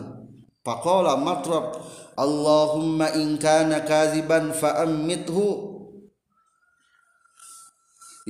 Faqala 0.60 1.16
matrop 1.16 1.78
Allahumma 2.20 3.16
in 3.16 3.40
kana 3.40 3.80
kadziban 3.86 4.52
fa 4.52 4.84
ammithu 4.84 5.79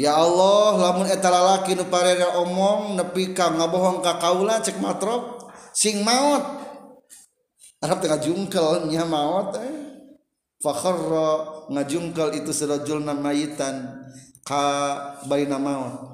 Ya 0.00 0.16
Allah 0.16 0.80
lamun 0.80 1.04
eta 1.04 1.28
lalaki 1.28 1.76
nu 1.76 1.84
parere 1.92 2.24
omong 2.40 2.96
nepi 2.96 3.36
ka 3.36 3.52
ngabohong 3.52 4.00
ka 4.00 4.16
kaula 4.16 4.64
cek 4.64 4.80
matrop 4.80 5.52
sing 5.76 6.00
maut 6.00 6.40
Arab 7.84 8.00
tengah 8.00 8.20
jungkel 8.24 8.88
nya 8.88 9.04
maut 9.04 9.60
eh. 9.60 9.72
fakharra 10.64 11.68
ngajungkel 11.68 12.32
itu 12.32 12.48
sarajulna 12.48 13.12
mayitan 13.12 14.08
ka 14.40 14.64
baina 15.28 15.60
maut 15.60 16.10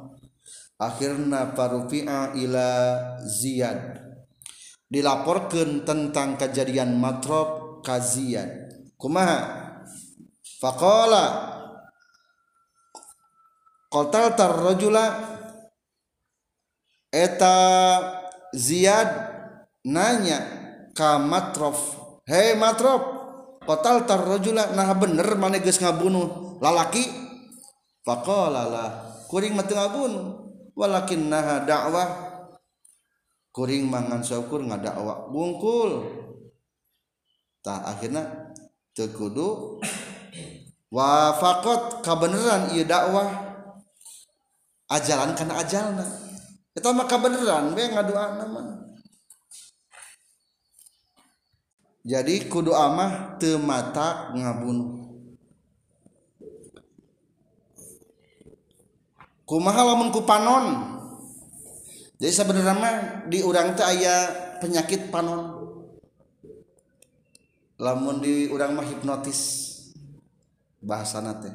akhirna 0.76 1.56
parufi'a 1.56 2.36
ila 2.36 2.68
ziyad. 3.24 4.04
Dilaporkan 4.86 5.82
tentang 5.82 6.38
kejadian 6.38 6.94
matrop 6.94 7.82
ka 7.82 7.98
ziyad. 7.98 8.70
Kumaha? 8.94 9.66
Faqala 10.62 11.55
Kotal 13.96 14.36
tarrojula 14.36 15.08
eta 17.08 17.56
Ziyad 18.52 19.08
nanya 19.88 20.36
ka 20.92 21.16
Matrof. 21.16 21.96
Hei 22.28 22.60
Matrof 22.60 23.00
kotal 23.64 24.04
tarrojula 24.04 24.76
nah 24.76 24.92
bener 24.92 25.24
mana 25.40 25.56
geus 25.64 25.80
ngabunuh 25.80 26.60
lalaki? 26.60 27.08
Faqalala 28.04 29.16
kuring 29.32 29.56
mati 29.56 29.72
ngabunuh. 29.72 30.44
Walakin 30.76 31.32
naha 31.32 31.64
dakwah 31.64 32.08
kuring 33.48 33.88
mangan 33.88 34.20
syukur 34.20 34.60
ngadakwa 34.60 35.32
bungkul. 35.32 36.04
Tah 37.64 37.96
akhirnya 37.96 38.52
wa 38.92 39.40
wafakot 40.92 42.04
kabeneran 42.04 42.76
iya 42.76 42.84
dakwah 42.84 43.45
ajalan 44.90 45.34
karena 45.34 45.54
ajalna. 45.62 46.06
Eta 46.76 46.92
maka 46.92 47.16
beneran 47.16 47.72
we 47.72 47.84
ngadoana 47.88 48.44
mah. 48.46 48.66
Jadi 52.06 52.46
kudu 52.46 52.70
amah 52.70 53.34
teu 53.42 53.58
mata 53.58 54.30
ngabunuh 54.30 55.06
kumaha 59.46 59.86
lamun 59.86 60.10
ku 60.10 60.26
panon? 60.26 60.98
Jadi 62.18 62.32
sebenarnya 62.34 62.74
mah 62.74 62.96
di 63.30 63.40
urang 63.40 63.78
teh 63.78 63.86
aya 63.86 64.28
penyakit 64.58 65.08
panon. 65.08 65.64
Lamun 67.78 68.20
di 68.20 68.50
urang 68.50 68.74
mah 68.74 68.84
hipnotis 68.84 69.72
bahasa 70.82 71.22
teh. 71.38 71.54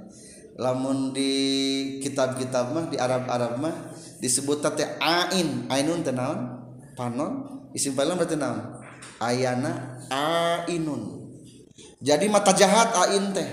Lamun 0.60 1.16
di 1.16 1.32
kitab-kitab 2.04 2.76
mah 2.76 2.86
di 2.92 2.98
Arab-Arab 3.00 3.62
mah 3.62 3.76
disebut 4.20 4.64
teh 4.76 4.88
ain. 5.00 5.68
Ainun 5.72 6.04
teh 6.04 6.12
naon? 6.12 6.40
Panon? 6.96 7.66
Isim 7.72 7.96
fa'il 7.96 8.12
berarti 8.14 8.36
naon? 8.36 8.82
Ayana 9.22 10.02
ainun. 10.12 11.32
Jadi 12.02 12.26
mata 12.28 12.52
jahat 12.52 12.92
ain 13.08 13.32
teh. 13.32 13.50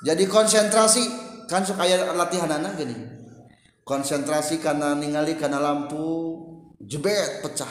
Jadi 0.00 0.24
konsentrasi 0.24 1.04
kan 1.44 1.60
suka 1.60 1.84
aya 1.84 2.16
latihan 2.16 2.48
anak 2.48 2.80
gini. 2.80 2.96
Konsentrasi 3.84 4.62
karena 4.62 4.94
ningali 4.96 5.36
karena 5.36 5.60
lampu 5.60 6.38
jebet 6.80 7.44
pecah. 7.44 7.68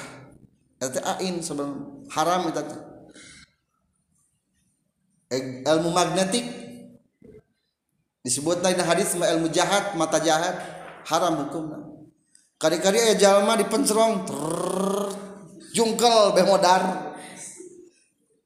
Itu 0.80 1.00
ain 1.04 1.42
sebelum 1.42 2.06
haram 2.14 2.50
itu 2.50 2.62
ilmu 5.66 5.90
magnetik 5.94 6.59
disebut 8.30 8.62
lain 8.62 8.78
hadis 8.78 9.18
ilmu 9.18 9.50
jahat 9.50 9.98
mata 9.98 10.22
jahat 10.22 10.54
haram 11.10 11.50
hukumna 11.50 11.82
kali-kali 12.62 13.02
aya 13.02 13.16
jalma 13.18 13.58
dipencerong 13.58 14.30
jungkel 15.74 16.38
bemodar 16.38 17.16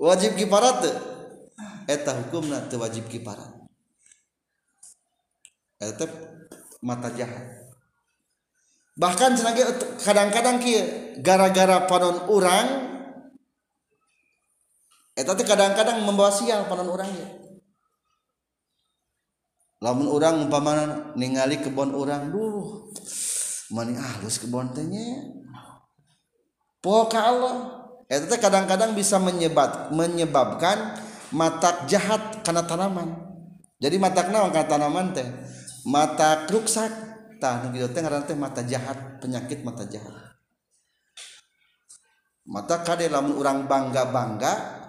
wajib 0.04 0.36
kiparat 0.36 0.84
teu? 0.84 0.96
Eta 1.88 2.16
hukumna 2.16 2.64
teu 2.68 2.80
wajib 2.80 3.08
kiparat. 3.08 3.52
Eta 5.80 6.08
mata 6.80 7.12
jahat. 7.12 7.64
Bahkan 8.94 9.42
kadang-kadang 10.00 10.62
kieu 10.62 11.18
gara-gara 11.20 11.90
panon 11.90 12.30
urang 12.30 12.68
eta 15.18 15.34
kadang-kadang 15.34 16.06
membawa 16.06 16.30
sial 16.30 16.70
panon 16.70 16.94
urang 16.94 17.10
ya 17.10 17.43
lamun 19.84 20.08
orang 20.08 20.48
umpamana 20.48 21.12
ningali 21.20 21.60
kebon 21.60 21.92
orang 21.92 22.32
duh 22.32 22.88
mani 23.76 24.00
halus 24.00 24.40
kebon 24.40 24.72
tehnya 24.72 25.28
poka 26.80 27.20
Allah. 27.20 27.56
Itu 28.08 28.30
kadang-kadang 28.30 28.94
bisa 28.94 29.18
menyebab 29.18 29.90
menyebabkan 29.92 31.00
matak 31.34 31.90
jahat 31.90 32.46
karena 32.46 32.62
tanaman. 32.64 33.10
Jadi 33.82 33.96
matak 33.98 34.30
naon 34.30 34.54
karena 34.54 34.70
tanaman 34.70 35.16
teh 35.16 35.26
mata 35.88 36.46
ruksak. 36.48 36.92
Tah 37.42 37.60
nu 37.64 37.76
kitu 37.76 37.90
teh 37.90 38.00
ngaran 38.00 38.24
teh 38.24 38.38
mata 38.38 38.62
jahat 38.64 39.20
penyakit 39.20 39.66
mata 39.66 39.84
jahat. 39.90 40.14
Mata 42.44 42.84
kade 42.84 43.08
lamun 43.08 43.40
orang 43.40 43.66
bangga-bangga 43.66 44.83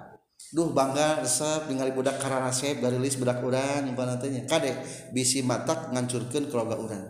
Duh 0.53 0.69
bangga 0.75 1.25
resep 1.25 1.71
ningali 1.71 1.97
budak 1.97 2.21
karanasep 2.21 2.83
barilis 2.83 3.17
budak 3.17 3.41
urang 3.41 3.89
nyimpan 3.89 4.19
nantinya 4.19 4.43
kade 4.45 4.75
bisi 5.15 5.41
matak 5.41 5.95
ngancurkan 5.95 6.51
keluarga 6.53 6.77
urang. 6.77 7.07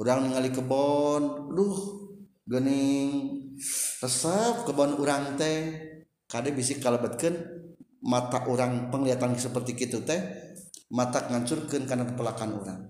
Urang 0.00 0.30
ningali 0.30 0.54
kebon 0.54 1.52
duh 1.52 1.76
gening 2.48 3.08
resep 4.00 4.64
kebon 4.64 4.96
urang 4.96 5.36
teh. 5.36 5.92
Kade 6.26 6.50
bisi 6.50 6.80
kalebetkan 6.82 7.38
mata 8.02 8.42
orang 8.48 8.90
penglihatan 8.90 9.36
seperti 9.38 9.76
itu 9.76 10.02
teh 10.02 10.18
mata 10.90 11.26
ngancurkan 11.30 11.86
karena 11.86 12.06
kepelakan 12.06 12.50
orang 12.62 12.80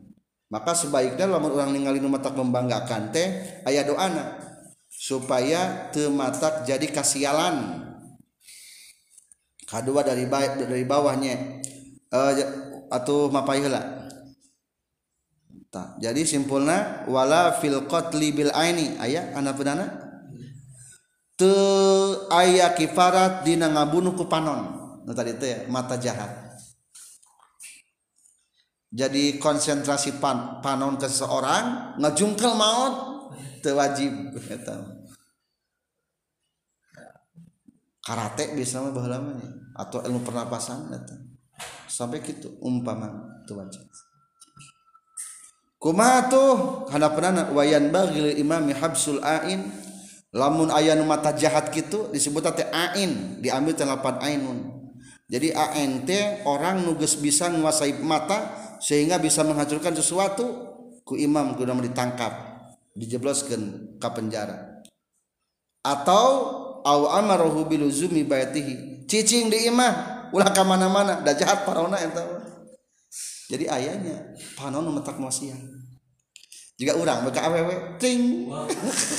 maka 0.47 0.79
sebaiknya 0.79 1.27
lamun 1.27 1.59
orang 1.59 1.75
ningali 1.75 1.99
nu 1.99 2.07
matak 2.07 2.39
membanggakan 2.39 3.11
teh 3.11 3.27
ayah 3.67 3.83
doana 3.83 4.39
supaya 4.97 5.93
tematak 5.93 6.65
jadi 6.65 6.87
kasialan. 6.89 7.85
Kedua 9.67 10.07
dari 10.07 10.25
baik 10.25 10.65
dari 10.65 10.87
bawahnya. 10.87 11.61
Uh, 12.07 12.33
atau 12.87 13.27
mapai 13.27 13.61
heula 13.61 13.97
jadi 16.01 16.23
simpulna 16.25 17.05
wala 17.09 17.57
fil 17.61 17.85
qatli 17.89 18.33
bil 18.33 18.53
aini. 18.53 18.97
Aya 18.97 19.33
anak 19.37 19.61
penana? 19.61 19.87
Te 21.37 21.53
aya 22.33 22.73
kifarat 22.73 23.45
dina 23.45 23.69
ngabunuh 23.69 24.17
ku 24.17 24.25
panon. 24.25 24.61
Nah, 25.05 25.15
tadi 25.15 25.37
teh 25.37 25.49
ya, 25.53 25.59
mata 25.69 26.01
jahat. 26.01 26.49
Jadi 28.97 29.37
konsentrasi 29.37 30.17
pan, 30.17 30.65
panon 30.65 30.97
ke 30.97 31.05
seseorang 31.05 31.99
ngajungkel 32.01 32.57
maut 32.57 32.95
teu 33.61 33.77
wajib 33.77 34.33
karate 38.07 38.55
biasanya 38.55 38.95
bahala 38.95 39.19
nih 39.35 39.51
atau 39.75 39.99
ilmu 39.99 40.23
pernapasan 40.23 40.95
eta 40.95 41.19
sampai 41.91 42.23
gitu 42.23 42.55
umpama 42.63 43.11
tuh 43.51 43.59
baca. 43.59 43.83
Kumaha 45.83 46.31
tuh 46.31 46.51
hadapanana 46.95 47.51
wayan 47.51 47.91
bagil 47.91 48.31
imami 48.39 48.79
habsul 48.79 49.19
ain. 49.27 49.67
Lamun 50.37 50.69
ayanu 50.69 51.09
mata 51.09 51.33
jahat 51.33 51.73
gitu 51.73 52.13
disebut 52.13 52.45
teh 52.53 52.69
ain 52.69 53.41
diambil 53.41 53.73
telapan 53.73 54.21
ainun. 54.21 54.59
Jadi 55.27 55.51
ant 55.57 56.11
orang 56.45 56.87
nugas 56.87 57.19
bisa 57.19 57.51
menguasai 57.51 57.99
mata 58.05 58.55
sehingga 58.79 59.17
bisa 59.19 59.43
menghancurkan 59.43 59.97
sesuatu 59.97 60.45
ku 61.03 61.17
imam 61.17 61.57
guna 61.57 61.73
ditangkap 61.81 62.33
dijebloskan 62.93 63.97
ke 63.97 64.09
penjara. 64.13 64.85
Atau 65.81 66.66
aw 66.87 67.19
amarahu 67.19 67.67
biluzumi 67.67 68.23
baitihi. 68.23 69.03
Cicing 69.11 69.51
di 69.51 69.67
imah 69.67 70.31
ulah 70.31 70.55
ka 70.55 70.63
mana-mana 70.63 71.23
da 71.27 71.35
jahat 71.35 71.67
paraona 71.67 71.99
eta 71.99 72.23
jadi 73.47 73.71
ayahnya 73.71 74.35
panon 74.59 74.91
metak 74.91 75.23
mosian 75.23 75.59
jika 76.77 76.93
orang 76.93 77.25
beka 77.25 77.41
awewe 77.41 77.97
ting. 77.97 78.21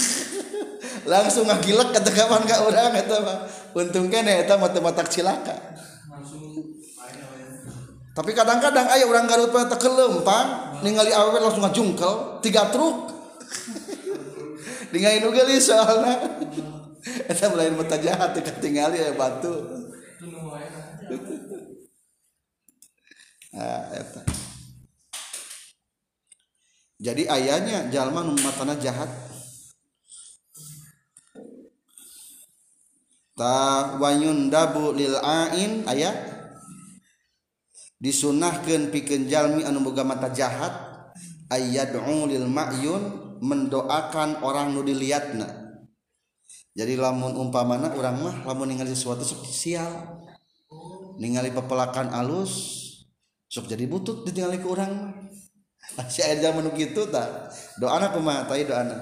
Langsung 1.12 1.48
ngagilek 1.50 1.90
kata 1.96 2.12
kawan 2.14 2.44
ka 2.46 2.68
orang 2.70 2.94
eta 2.94 3.18
mah. 3.18 3.38
Untung 3.74 4.14
kene 4.14 4.46
eta 4.46 4.62
mah 4.62 4.70
matak 4.70 5.10
cilaka. 5.10 5.58
Tapi 8.14 8.34
kadang-kadang 8.34 8.90
ayah 8.98 9.06
orang 9.06 9.30
Garut 9.30 9.54
teh 9.54 9.78
kelempang 9.78 10.82
ningali 10.82 11.14
awewe 11.14 11.38
langsung 11.42 11.66
ngajungkel 11.66 12.42
tiga 12.46 12.70
truk. 12.70 13.14
Dengan 14.94 15.34
gelis 15.34 15.68
soalnya 15.68 16.16
eta 17.26 17.50
lain 17.58 17.74
mata 17.74 17.98
jahat 17.98 18.38
teh 18.38 18.46
tingali 18.62 19.02
aya 19.02 19.18
batu 19.18 19.50
ah 23.58 23.90
eta 23.98 24.22
jadi 26.98 27.30
ayahnya 27.30 27.94
jalma 27.94 28.26
nu 28.26 28.34
matana 28.42 28.74
jahat. 28.74 29.10
Ta 33.38 33.94
wayun 34.02 34.50
dabu 34.50 34.98
lil 34.98 35.14
ain 35.22 35.86
ayat 35.86 36.18
disunahkeun 38.02 38.90
pikeun 38.90 39.30
jalmi 39.30 39.62
anu 39.62 39.86
boga 39.86 40.02
mata 40.02 40.34
jahat. 40.34 40.74
Ayyad'u 41.48 42.28
lil 42.28 42.44
ma'yun 42.44 43.40
mendoakan 43.40 44.44
orang 44.44 44.76
nu 44.76 44.84
dilihatna 44.84 45.67
jadi 46.78 46.94
lamun 46.94 47.34
umpamana 47.34 47.90
orang 47.98 48.22
mah 48.22 48.36
lamun 48.46 48.70
ningali 48.70 48.94
sesuatu 48.94 49.26
sok 49.26 49.50
sial. 49.50 49.90
Ningali 51.18 51.50
pepelakan 51.50 52.14
alus 52.14 52.54
sok 53.50 53.66
jadi 53.66 53.90
butut 53.90 54.22
ditinggali 54.30 54.62
ke 54.62 54.68
orang 54.70 54.94
mah. 54.94 55.14
Syair 56.14 56.38
zaman 56.38 56.70
gitu 56.78 57.10
tak 57.10 57.50
doa 57.82 57.98
anak 57.98 58.14
tai 58.46 58.68
doa 58.70 58.86
anak 58.86 59.02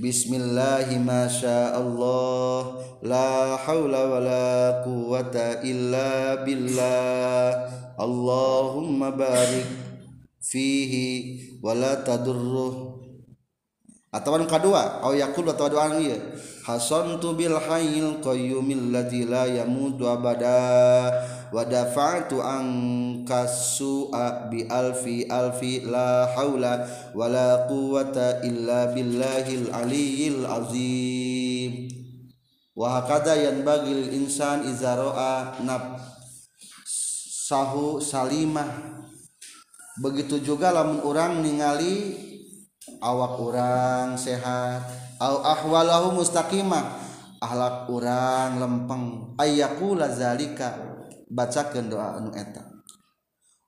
Bismillahi 0.00 0.96
masya 0.96 1.76
Allah 1.76 2.80
La 3.04 3.60
hawla 3.60 4.00
wa 4.08 4.18
la 4.24 4.48
quwata 4.80 5.60
illa 5.60 6.40
billah. 6.40 7.68
Allahumma 8.00 9.12
barik 9.12 9.68
fihi 10.40 11.60
wa 11.60 11.76
la 11.76 12.00
tadurruh 12.00 12.95
Atau 14.16 14.40
yang 14.40 14.48
kedua 14.48 15.04
Au 15.04 15.12
yakul 15.12 15.44
atau 15.52 15.68
doa 15.68 15.92
ieu 16.00 16.16
Hasantu 16.66 17.38
bil 17.38 17.54
hayyil 17.54 18.18
qayyumil 18.18 18.90
ladzi 18.90 19.22
la 19.22 19.46
yamutu 19.46 20.02
abada 20.10 21.14
wa 21.54 21.62
dafa'tu 21.62 22.42
anka 22.42 23.46
su'a 23.46 24.50
bi 24.50 24.66
alfi 24.66 25.30
alfi 25.30 25.86
la 25.86 26.26
haula 26.34 26.82
wala 27.14 27.70
quwwata 27.70 28.42
illa 28.42 28.90
billahil 28.90 29.70
aliyyil 29.70 30.42
azim. 30.42 31.86
Wa 32.74 32.98
hakada 32.98 33.38
yanbaghi 33.38 33.94
lil 33.94 34.26
insan 34.26 34.66
idza 34.66 34.98
ra'a 34.98 35.62
nab 35.62 36.02
sahu 37.46 38.02
salimah. 38.02 39.06
Begitu 40.02 40.42
juga 40.42 40.74
lamun 40.74 40.98
orang 41.06 41.46
ningali 41.46 42.26
awak 43.00 43.34
orang 43.40 44.16
sehat. 44.16 44.82
Au 45.20 45.40
ahwalahu 45.40 46.20
mustaqimah. 46.20 47.04
Ahlak 47.40 47.88
orang 47.88 48.60
lempeng. 48.60 49.36
Ayyakula 49.40 50.12
zalika. 50.12 50.76
Bacakan 51.26 51.90
doa 51.90 52.16
anu 52.22 52.30
eta. 52.32 52.62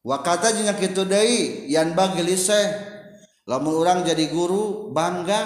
Wa 0.06 0.22
kata 0.22 0.54
jeung 0.54 0.70
kitu 0.78 1.04
deui 1.04 1.68
yan 1.68 1.92
bageliseh 1.92 2.70
lamun 3.44 3.76
urang 3.76 4.00
jadi 4.06 4.30
guru 4.30 4.94
bangga 4.94 5.40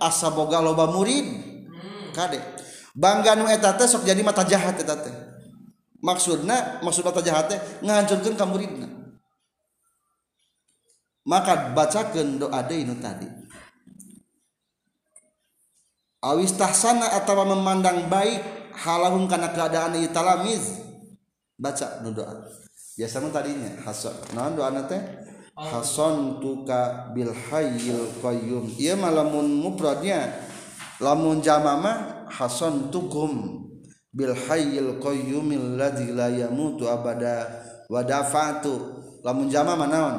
asa 0.00 0.32
boga 0.32 0.62
loba 0.62 0.88
murid. 0.88 1.26
Kade. 2.16 2.40
Bangga 2.96 3.36
nu 3.36 3.44
eta 3.44 3.76
teh 3.76 3.84
sok 3.84 4.08
jadi 4.08 4.24
mata 4.24 4.40
jahat 4.46 4.78
eta 4.80 4.96
teh. 4.96 5.12
Maksudna 6.00 6.80
maksud 6.80 7.04
mata 7.04 7.20
jahat 7.20 7.50
teh 7.50 7.58
ngahancurkeun 7.84 8.40
ka 8.40 8.46
muridna. 8.48 8.95
Maka 11.26 11.74
bacakeun 11.74 12.38
doa 12.38 12.62
deui 12.62 12.86
nu 12.86 12.94
tadi. 13.02 13.26
Awis 16.22 16.54
tahsana 16.54 17.12
atawa 17.18 17.44
memandang 17.50 18.06
baik 18.06 18.40
halahum 18.72 19.26
kana 19.26 19.50
keadaan 19.50 19.98
ieu 19.98 20.10
talamiz 20.14 20.78
baca 21.58 22.00
nu 22.06 22.14
doa. 22.14 22.46
Biasa 22.96 23.20
mah 23.20 23.28
tadinya 23.34 23.70
hasan 23.84 24.16
naon 24.32 24.56
doa 24.56 24.70
teh? 24.86 25.02
Hasan 25.56 26.40
tuka 26.40 27.12
bil 27.12 27.34
hayyil 27.34 28.22
qayyum. 28.22 28.72
Ieu 28.78 28.96
mah 28.96 29.12
lamun 29.12 29.60
lamun 30.96 31.44
jama 31.44 31.76
mah 31.76 31.98
hasan 32.32 32.88
tukum 32.88 33.64
bil 34.14 34.32
hayyil 34.32 34.96
qayyumil 35.02 35.76
ladzi 35.76 36.14
la 36.14 36.32
yamutu 36.32 36.88
abada 36.88 37.50
wa 37.92 38.00
dafa'tu. 38.00 39.04
Lamun 39.20 39.50
jama 39.52 39.76
mah 39.76 39.88
naon 39.90 40.16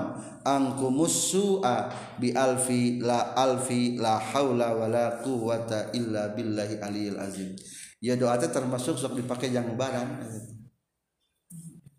angkumus 0.48 1.36
su'a 1.36 1.92
bi 2.16 2.32
alfi 2.32 3.04
la 3.04 3.36
alfi 3.36 4.00
la 4.00 4.16
haula 4.16 4.72
wala 4.72 5.20
quwata 5.20 5.92
illa 5.92 6.32
billahi 6.32 6.80
aliyil 6.80 7.20
azim. 7.20 7.52
Ya 8.00 8.16
doa 8.16 8.40
teh 8.40 8.48
termasuk 8.48 8.96
sok 8.96 9.20
dipakai 9.20 9.52
yang 9.52 9.76
barang. 9.76 10.24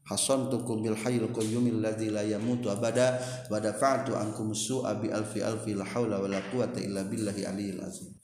Hasantukum 0.09 0.81
bil 0.81 0.97
hayyil 0.97 1.29
qayyumil 1.29 1.85
ladzi 1.85 2.09
la 2.09 2.25
yamutu 2.25 2.73
abada 2.73 3.21
wa 3.53 3.61
dafa'tu 3.61 4.17
ankum 4.17 4.57
su'a 4.57 4.97
bi 4.97 5.13
alfi 5.13 5.45
alfi 5.45 5.77
la 5.77 5.85
haula 5.85 6.17
wala 6.17 6.41
quwata 6.49 6.81
illa 6.81 7.05
billahi 7.05 7.45
aliyil 7.45 7.85
azim. 7.85 8.17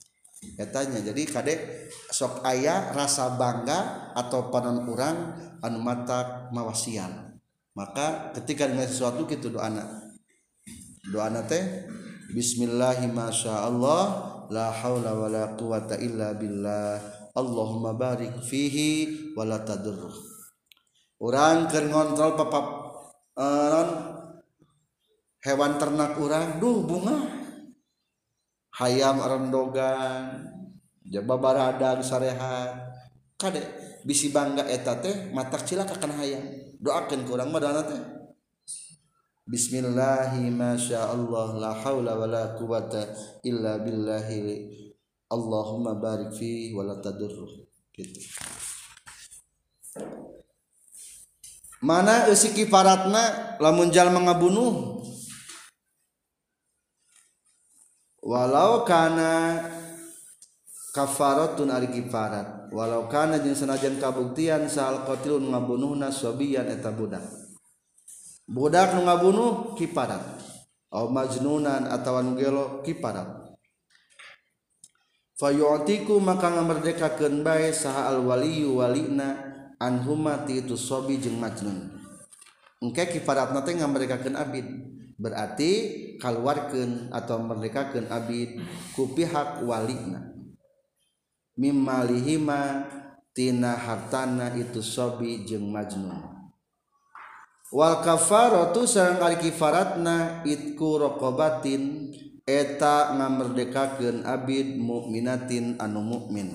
Etanya 0.56 1.00
jadi 1.00 1.22
kadek 1.28 1.60
sok 2.08 2.44
aya 2.44 2.92
rasa 2.96 3.36
bangga 3.36 4.12
atau 4.16 4.48
panon 4.52 4.88
urang 4.88 5.36
anu 5.64 5.80
matak 5.80 6.52
mawasian 6.52 7.34
maka 7.74 8.30
ketika 8.38 8.70
dengan 8.70 8.86
sesuatu 8.86 9.26
gitu 9.26 9.50
doana 9.50 10.03
doana 11.10 11.44
teh 11.44 11.62
Bismillahi 12.34 13.14
masya 13.14 13.70
la 14.50 14.66
haula 14.74 15.14
wala 15.14 15.54
quwata 15.54 15.94
illa 16.02 16.34
billah. 16.34 16.98
Allahumma 17.34 17.94
barik 17.94 18.42
fihi 18.42 19.32
wala 19.38 19.62
tadur 19.62 20.10
orang 21.22 21.70
keur 21.70 21.86
ngontrol 21.90 22.34
papap 22.38 22.66
uh, 23.38 23.86
hewan 25.42 25.78
ternak 25.78 26.18
orang 26.18 26.58
duh 26.58 26.82
bunga. 26.82 27.18
Hayam 28.74 29.22
rendogan 29.22 30.50
jaba 31.06 31.38
baradang 31.38 32.02
sarehat. 32.02 32.90
Kade 33.38 33.62
bisi 34.02 34.34
bangga 34.34 34.66
eta 34.66 34.98
teh 34.98 35.30
matak 35.30 35.62
cilaka 35.62 35.94
kana 36.02 36.18
hayam. 36.18 36.42
Doakeun 36.82 37.22
kurang 37.22 37.54
mah 37.54 37.62
teh 37.62 38.13
Bismillahi 39.44 40.48
masya 40.48 41.04
Allah 41.12 41.52
la 41.60 41.76
haula 41.76 42.16
wa 42.16 42.24
la 42.24 42.56
quwata 42.56 43.12
illa 43.44 43.76
billahi. 43.76 44.72
Allahumma 45.28 46.00
barik 46.00 46.32
fi 46.32 46.72
wa 46.72 46.80
la 46.80 46.96
tadurruh 46.96 47.52
gitu. 47.92 48.24
Mana 51.84 52.24
isi 52.32 52.56
kifaratna 52.56 53.60
lamun 53.60 53.92
jal 53.92 54.08
mengabunuh 54.08 55.04
walau 58.24 58.88
kana 58.88 59.60
kafaratun 60.96 61.68
ari 61.68 61.92
kifarat 61.92 62.72
walau 62.72 63.12
kana 63.12 63.44
jeung 63.44 63.52
sanajan 63.52 64.00
kabuktian 64.00 64.64
sal 64.72 65.04
qatilun 65.04 65.52
ngabunuhna 65.52 66.08
sobiyan 66.08 66.64
eta 66.72 66.88
budak 66.96 67.43
budak 68.44 68.96
nu 68.96 69.08
ngabunuh 69.08 69.74
kiparat 69.76 70.22
au 70.92 71.08
majnunan 71.10 71.88
atawa 71.88 72.20
nu 72.22 72.36
gelo 72.36 72.84
kiparat 72.84 73.56
fayu'tiku 75.34 76.22
maka 76.22 76.52
ngamerdekakeun 76.52 77.42
bae 77.42 77.74
saha 77.74 78.08
al 78.14 78.22
waliyu 78.22 78.78
walina 78.78 79.54
anhuma 79.82 80.46
ti 80.46 80.62
itu 80.62 80.78
sobi 80.78 81.18
jeung 81.18 81.38
majnun. 81.38 81.92
Engke 82.80 83.08
kiparatna 83.10 83.64
teh 83.64 83.76
ngamerdekakeun 83.76 84.36
abid. 84.36 84.66
Berarti 85.14 85.70
kaluarkeun 86.18 87.14
atau 87.14 87.38
merdekakeun 87.38 88.10
abid 88.10 88.58
ku 88.98 89.14
pihak 89.14 89.62
walina. 89.62 90.34
Mimmalihima 91.54 92.90
tina 93.30 93.78
hartana 93.78 94.50
itu 94.58 94.82
sobi 94.82 95.46
jeung 95.46 95.70
majnun. 95.70 96.33
wal 97.74 98.06
kafaratu 98.06 98.86
sareng 98.86 99.18
kali 99.18 99.36
kifaratna 99.42 100.46
itku 100.46 100.94
raqabatin 100.94 102.14
eta 102.46 103.18
ngamerdekakeun 103.18 104.22
abid 104.22 104.78
mukminatin 104.78 105.74
anu 105.82 106.06
mukmin 106.06 106.54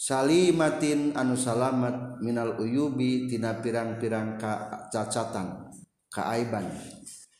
salimatin 0.00 1.12
anu 1.12 1.36
salamat 1.36 2.24
minal 2.24 2.56
uyubi 2.56 3.28
tina 3.28 3.60
pirang-pirang 3.60 4.40
ka 4.40 4.88
cacatan 4.88 5.68
kaaiban 6.08 6.64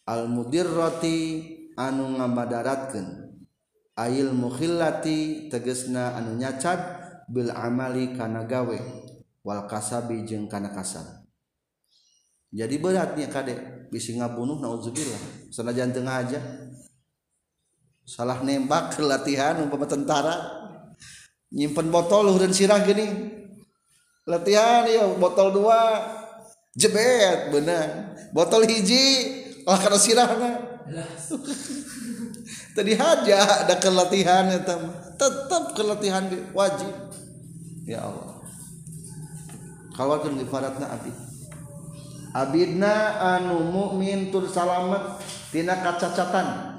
al 0.04 0.28
mudirrati 0.28 1.40
anu 1.72 2.20
ngabadaratkeun 2.20 3.32
ail 3.96 4.36
mukhillati 4.36 5.48
tegesna 5.48 6.20
anu 6.20 6.36
nyacat 6.36 7.00
bil 7.32 7.48
amali 7.48 8.12
kana 8.12 8.44
gawe 8.44 8.76
wal 9.40 9.64
kasabi 9.64 10.28
jeung 10.28 10.52
kana 10.52 10.68
kasab 10.76 11.17
jadi 12.48 12.80
beratnya 12.80 13.28
kade 13.28 13.88
bisi 13.92 14.16
ngabunuh 14.16 14.56
naudzubillah. 14.56 15.52
Sanajan 15.52 15.92
tengah 15.92 16.16
aja. 16.16 16.40
Salah 18.08 18.40
nembak 18.40 18.96
latihan 19.04 19.60
umpama 19.60 19.84
tentara. 19.84 20.36
Nyimpen 21.52 21.92
botol 21.92 22.28
luhureun 22.32 22.52
sirah 22.56 22.80
gini. 22.84 23.04
Latihan 24.24 24.88
ya 24.88 25.04
botol 25.16 25.52
dua. 25.52 26.16
Jebet 26.78 27.50
benar 27.50 28.14
botol 28.30 28.62
hiji 28.62 29.34
lah 29.66 29.82
karena 29.82 29.98
sirahna 29.98 30.50
tadi 32.76 32.94
haja 32.94 33.66
ada 33.66 33.74
kelatihan 33.82 34.46
eta 34.46 34.78
tetap 35.18 35.74
kelatihan 35.74 36.22
wajib. 36.54 36.92
Ya 37.82 38.06
Allah. 38.06 38.38
Kawarkeun 39.96 40.38
di 40.38 40.46
faratna 40.46 40.86
abid 40.86 41.27
Abidna 42.36 43.16
anu 43.36 43.72
mukmin 43.72 44.28
tur 44.28 44.44
salamet 44.44 45.16
tina 45.48 45.80
kacacatan. 45.80 46.76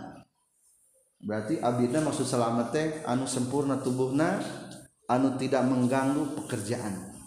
Berarti 1.20 1.58
abidna 1.58 2.06
maksud 2.06 2.24
salamet 2.24 2.70
teh 2.70 2.88
anu 3.04 3.26
sempurna 3.26 3.82
tubuhna 3.82 4.39
anu 5.10 5.36
tidak 5.41 5.66
mengganggu 5.66 6.38
pekerjaan. 6.38 7.18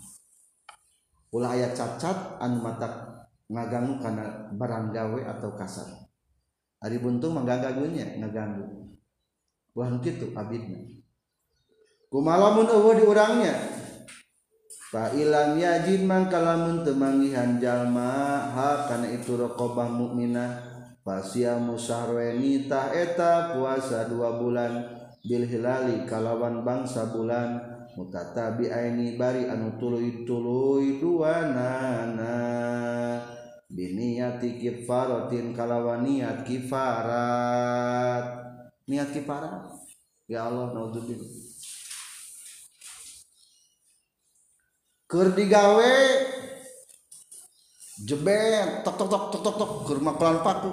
Ulah 1.35 1.59
aya 1.59 1.75
cacat 1.75 2.39
anu 2.39 2.63
mata 2.63 3.27
ngaganggu 3.51 3.99
karena 3.99 4.55
barang 4.55 4.87
gawe 4.95 5.21
atau 5.37 5.51
kasar. 5.59 5.89
Ari 6.79 7.03
buntung 7.03 7.35
mengganggunya 7.35 8.23
ngaganggu. 8.23 8.95
Wah 9.75 9.89
gitu 9.99 10.31
abidna. 10.39 10.79
Kumalamun 12.13 12.69
eueuh 12.69 12.95
di 12.97 13.05
urangnya 13.09 13.82
Fa 14.93 15.09
ilam 15.17 15.57
yajid 15.57 16.05
man 16.05 16.29
kalamun 16.29 16.85
temangihan 16.85 17.57
jalma 17.57 18.45
ha 18.53 18.85
kana 18.85 19.09
itu 19.09 19.41
raqabah 19.41 19.89
mukminah. 19.89 20.69
Pasia 21.01 21.57
musarweni 21.57 22.69
tah 22.69 22.93
eta 22.93 23.57
puasa 23.57 24.05
dua 24.05 24.37
bulan 24.37 24.85
bil 25.25 25.49
hilali 25.49 26.05
kalawan 26.05 26.61
bangsa 26.61 27.09
bulan. 27.09 27.57
Mutatabi 27.97 28.69
aini 28.69 29.17
bari 29.17 29.49
anu 29.49 29.81
tuluy 29.81 30.29
tuluy 30.29 31.01
dua 31.01 31.41
nana 31.41 32.37
biniyati 33.73 34.61
kifaratin 34.61 35.57
kalawan 35.57 36.05
niat 36.05 36.45
kifarat. 36.45 38.25
Niat 38.85 39.09
kifarat? 39.09 39.73
Ya 40.29 40.45
Allah 40.53 40.69
naudzubillah. 40.77 41.42
Keur 45.13 45.37
digawe. 45.37 45.97
Jebet 48.09 48.81
tok 48.81 48.97
tok 48.97 49.09
tok 49.13 49.25
tok 49.29 49.43
tok 49.45 49.57
tok. 49.61 49.71
Keur 49.85 50.01
pelan 50.01 50.41
paku 50.41 50.73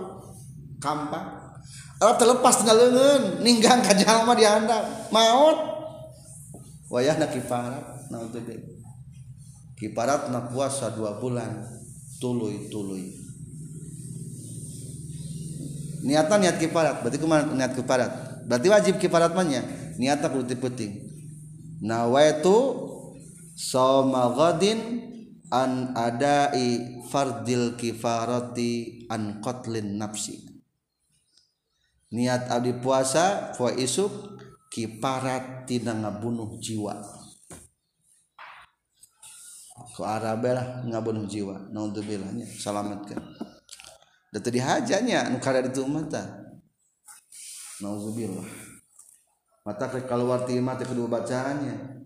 kampa 0.79 1.51
Alat 1.99 2.15
terlepas 2.15 2.63
tinggal 2.63 2.79
lengan 2.79 3.43
ninggang 3.43 3.83
ka 3.83 3.91
dihandap 3.91 5.11
maut. 5.11 5.59
Wayah 6.87 7.19
nak 7.19 7.35
kiparat 7.35 8.07
untuk 8.07 8.39
kiparat 9.75 10.31
nak 10.31 10.55
puasa 10.55 10.95
dua 10.95 11.19
bulan. 11.19 11.59
Tuluy 12.23 12.71
tuluy. 12.71 13.19
Niatan 16.07 16.39
niat 16.39 16.55
kiparat. 16.55 17.03
Berarti 17.03 17.19
ke 17.19 17.27
mana 17.27 17.51
niat 17.51 17.75
kiparat? 17.75 18.11
Berarti 18.47 18.67
wajib 18.71 18.95
kiparat 18.95 19.35
manya 19.35 19.61
niatnya 19.99 20.31
perlu 20.31 20.47
penting 20.47 21.11
nawaitu 21.83 22.55
soma 23.59 24.31
ghadin 24.31 24.79
an 25.51 25.91
adai 25.91 27.03
fardil 27.11 27.75
kifarati 27.75 29.03
an 29.11 29.43
qatlin 29.43 29.99
nafsi. 29.99 30.39
Niat 32.15 32.47
Abdi 32.47 32.79
puasa 32.79 33.51
fo 33.51 33.67
isuk 33.67 34.39
kiparat 34.71 35.67
tidak 35.67 35.99
ngabunuh 35.99 36.55
jiwa. 36.63 36.95
Ke 39.93 40.01
Arabe 40.07 40.55
lah 40.55 40.67
ngabunuh 40.87 41.27
jiwa. 41.27 41.69
Naudzubillah 41.69 42.31
salamatkan. 42.55 43.19
Dan 44.29 44.41
tadi 44.45 44.61
hajanya 44.61 45.27
nu 45.33 45.41
kada 45.41 45.65
itu 45.65 45.81
mata 45.89 46.21
naudzubillah 47.81 48.45
mata 49.65 49.89
kalau 50.05 50.29
warti 50.29 50.61
mata 50.61 50.85
kedua 50.85 51.09
bacaannya 51.09 51.98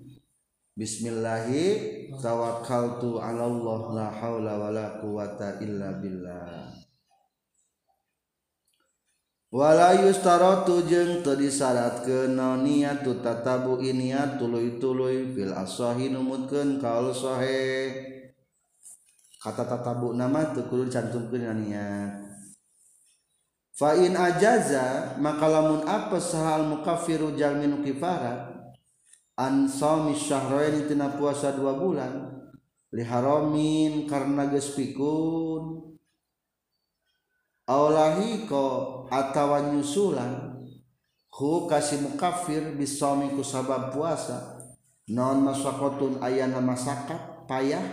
Bismillahi 0.74 2.09
tawakkaltu 2.17 3.21
'ala 3.21 3.45
Allah 3.45 3.82
la 3.93 4.07
haula 4.09 4.53
wala 4.57 4.86
quwata 4.97 5.61
illa 5.61 6.01
billah. 6.01 6.74
Wala 9.53 9.93
yustaratu 10.01 10.82
jeung 10.89 11.21
teu 11.21 11.38
disyaratkeun 11.38 12.41
niatu 12.65 13.21
tatabu 13.21 13.78
niat 13.86 14.41
tuluy-tuluy 14.41 15.38
fil 15.38 15.53
asahi 15.53 16.09
numutkeun 16.09 16.82
kaul 16.82 17.13
sahih. 17.13 17.93
Kata 19.45 19.69
tatabu 19.69 20.17
nama 20.17 20.57
teu 20.57 20.65
kudu 20.65 20.89
dicantumkeun 20.89 21.69
niat. 21.69 22.34
Fa 23.78 23.93
in 23.93 24.17
ajaza 24.17 25.21
maka 25.21 25.45
lamun 25.45 25.86
apa 25.86 26.17
sahal 26.17 26.65
mukaffiru 26.65 27.38
jalmin 27.38 27.86
kifarat 27.86 28.53
ansami 29.34 30.13
syahrain 30.13 30.86
tina 30.86 31.17
puasa 31.17 31.53
dua 31.57 31.73
bulan 31.77 32.34
liharamin 32.93 34.05
karena 34.05 34.45
geus 34.53 34.77
pikun. 34.77 35.81
Aulahi 37.63 38.45
ko 38.45 39.07
atawa 39.07 39.73
nyusulan 39.73 40.61
hu 41.34 41.65
kasih 41.65 42.03
mukafir 42.05 42.75
bisami 42.77 43.34
ku 43.34 43.41
sabab 43.41 43.89
puasa. 43.95 44.61
Non 45.09 45.43
masakotun 45.43 46.23
ayana 46.23 46.63
masakat 46.63 47.43
payah 47.43 47.84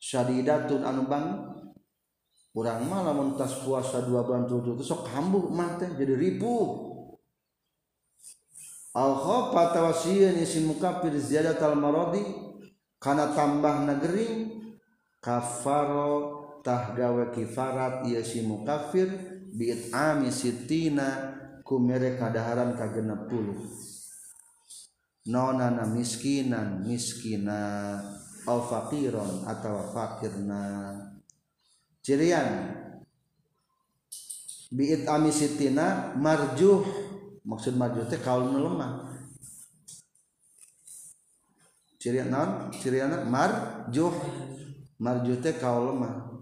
syadidatun 0.00 0.84
anu 0.84 1.04
bang 1.04 1.52
urang 2.56 2.88
mah 2.88 3.04
lamun 3.04 3.36
tas 3.36 3.60
puasa 3.60 4.00
dua 4.08 4.24
bulan 4.24 4.48
tujuh 4.48 4.72
itu 4.72 4.84
sok 4.84 5.04
kambuh 5.04 5.52
mah 5.52 5.76
jadi 5.76 6.16
ribu. 6.16 6.85
Al 8.96 9.12
khofa 9.12 9.76
tawasiyan 9.76 10.40
isim 10.40 10.72
mukafir 10.72 11.12
ziyadat 11.12 11.60
al 11.60 11.76
maradi 11.76 12.24
kana 12.96 13.36
tambah 13.36 13.84
negeri 13.84 14.56
kafaro 15.20 16.40
tah 16.64 16.96
gawe 16.96 17.28
kifarat 17.36 18.08
ieu 18.08 18.24
si 18.24 18.40
mukafir 18.40 19.12
biit 19.52 19.92
ami 19.92 20.32
sitina 20.32 21.36
ku 21.60 21.76
mere 21.76 22.16
kadaharan 22.16 22.72
ka 22.72 22.88
60 22.88 23.86
nonana 25.26 25.84
miskinan 25.86 26.86
miskina 26.86 27.98
au 28.46 28.62
faqiron 28.62 29.42
atau 29.42 29.82
fakirna. 29.90 30.94
Cirian 31.98 32.70
biit 34.70 35.02
ami 35.10 35.34
sitina 35.34 36.14
marjuh 36.14 37.05
maksud 37.46 37.78
marjuh 37.78 38.04
teh 38.10 38.18
kaul 38.18 38.50
lemah. 38.50 39.14
Cirian 42.02 42.28
non 42.28 42.74
cirian 42.74 43.24
marjuh. 43.30 44.12
Marjuh 44.98 45.38
teh 45.38 45.54
kaul 45.56 45.94
lemah. 45.94 46.34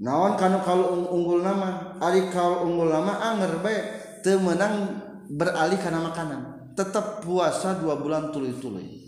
Naon 0.00 0.36
kan 0.40 0.56
kalau 0.64 1.08
unggul 1.12 1.44
nama? 1.44 1.96
Ali 2.00 2.28
kalau 2.32 2.68
unggul 2.68 2.88
lama 2.88 3.16
anger 3.20 3.60
baik 3.60 3.84
temenang 4.26 5.06
beralih 5.30 5.78
karena 5.78 6.02
makanan 6.02 6.40
tetap 6.76 7.24
puasa 7.24 7.78
dua 7.80 7.98
bulan 7.98 8.30
tuli-tuli 8.30 9.06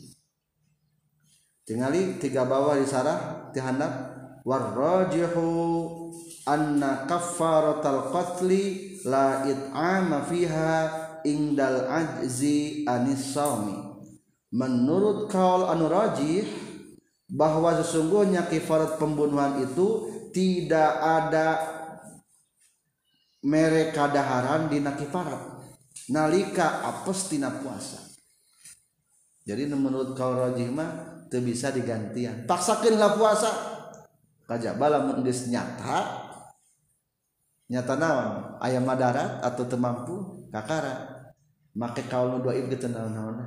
tinggali 1.68 2.16
tiga 2.16 2.48
bawah 2.48 2.80
di 2.80 2.86
sarah 2.88 3.50
dihandap 3.52 3.92
warrajihu 4.42 5.46
anna 6.48 7.04
kaffaratal 7.04 8.08
qatli 8.08 8.96
la 9.04 9.44
it'ama 9.44 10.24
fiha 10.24 11.07
indal 11.26 11.88
ajzi 11.88 12.84
anis 12.86 13.34
sawmi. 13.34 13.88
Menurut 14.52 15.28
kaul 15.28 15.68
anurajih 15.68 16.48
bahwa 17.28 17.76
sesungguhnya 17.82 18.48
kifarat 18.48 18.96
pembunuhan 18.96 19.60
itu 19.60 20.08
tidak 20.32 20.92
ada 20.98 21.48
mereka 23.44 24.08
daharan 24.08 24.72
di 24.72 24.80
kifarat. 24.80 25.60
Nalika 26.08 26.88
apes 26.88 27.28
tina 27.28 27.52
puasa. 27.52 28.00
Jadi 29.44 29.68
menurut 29.68 30.16
kaul 30.16 30.40
rajih 30.40 30.72
mah 30.72 31.24
itu 31.28 31.44
bisa 31.44 31.68
digantian. 31.68 32.48
Paksakanlah 32.48 33.16
puasa. 33.16 33.50
Kaja 34.48 34.72
bala 34.80 35.04
mun 35.04 35.20
nyata 35.20 36.00
nyata 37.68 37.94
naon? 38.00 38.28
Ayam 38.64 38.88
madarat 38.88 39.44
atau 39.44 39.68
temampu 39.68 40.37
kakara. 40.50 41.26
Make 41.78 42.10
kaul 42.10 42.42
doa 42.42 42.58
gitu 42.58 42.90
naon 42.90 43.38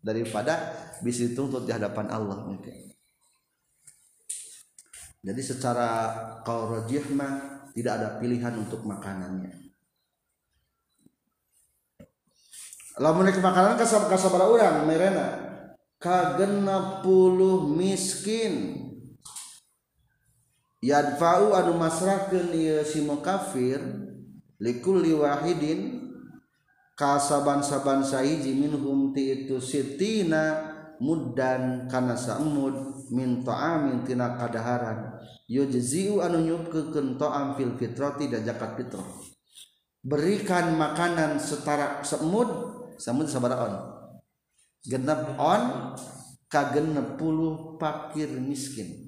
daripada 0.00 0.72
bisa 1.04 1.26
dituntut 1.28 1.68
di 1.68 1.74
hadapan 1.74 2.08
Allah 2.08 2.48
mungkin 2.48 2.88
jadi 5.18 5.42
secara 5.42 5.88
kaul 6.46 6.78
rajih 6.78 7.10
mah 7.12 7.66
tidak 7.74 7.92
ada 7.98 8.08
pilihan 8.22 8.54
untuk 8.54 8.86
makanannya. 8.86 9.54
Lamun 12.98 13.30
makanan 13.30 13.78
kasabara 13.78 14.46
orang 14.48 14.86
merena 14.86 15.26
kagena 16.00 17.02
puluh 17.02 17.66
miskin. 17.66 18.86
Yadfa'u 20.78 21.58
anu 21.58 21.74
masrakeun 21.74 22.54
ieu 22.54 22.86
si 22.86 23.02
mukafir 23.02 23.82
likulli 24.62 25.10
wahidin 25.10 26.07
kasaban-saban 26.98 28.02
sahiji 28.02 28.58
minhum 28.58 29.14
ti 29.14 29.46
itu 29.46 29.62
sitina 29.62 30.74
muddan 30.98 31.86
kana 31.86 32.18
samud 32.18 33.06
min 33.14 33.46
ta'amin 33.46 34.02
tina 34.02 34.34
kadaharan 34.34 35.14
yujzi'u 35.46 36.18
anu 36.18 36.42
nyupkeun 36.42 37.14
ta'am 37.14 37.54
fil 37.54 37.78
fitrati 37.78 38.26
dan 38.26 38.42
zakat 38.42 38.74
fitrah. 38.74 39.06
Berikan 40.02 40.74
makanan 40.74 41.38
setara 41.38 42.02
semud 42.02 42.50
samud 42.98 43.30
sabaraha 43.30 43.62
on. 43.62 43.74
Genep 44.82 45.38
on 45.38 45.94
ka 46.50 46.74
genep 46.74 47.14
puluh 47.14 47.78
pakir 47.78 48.26
miskin. 48.26 49.06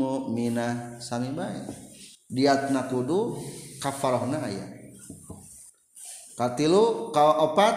mu'minah 0.00 0.96
sami 0.98 1.30
bae. 1.36 1.68
Diatna 2.32 2.88
kudu 2.88 3.36
kafarahna 3.78 4.40
aya. 4.40 4.64
Katilu 6.32 7.12
kaopat 7.12 7.76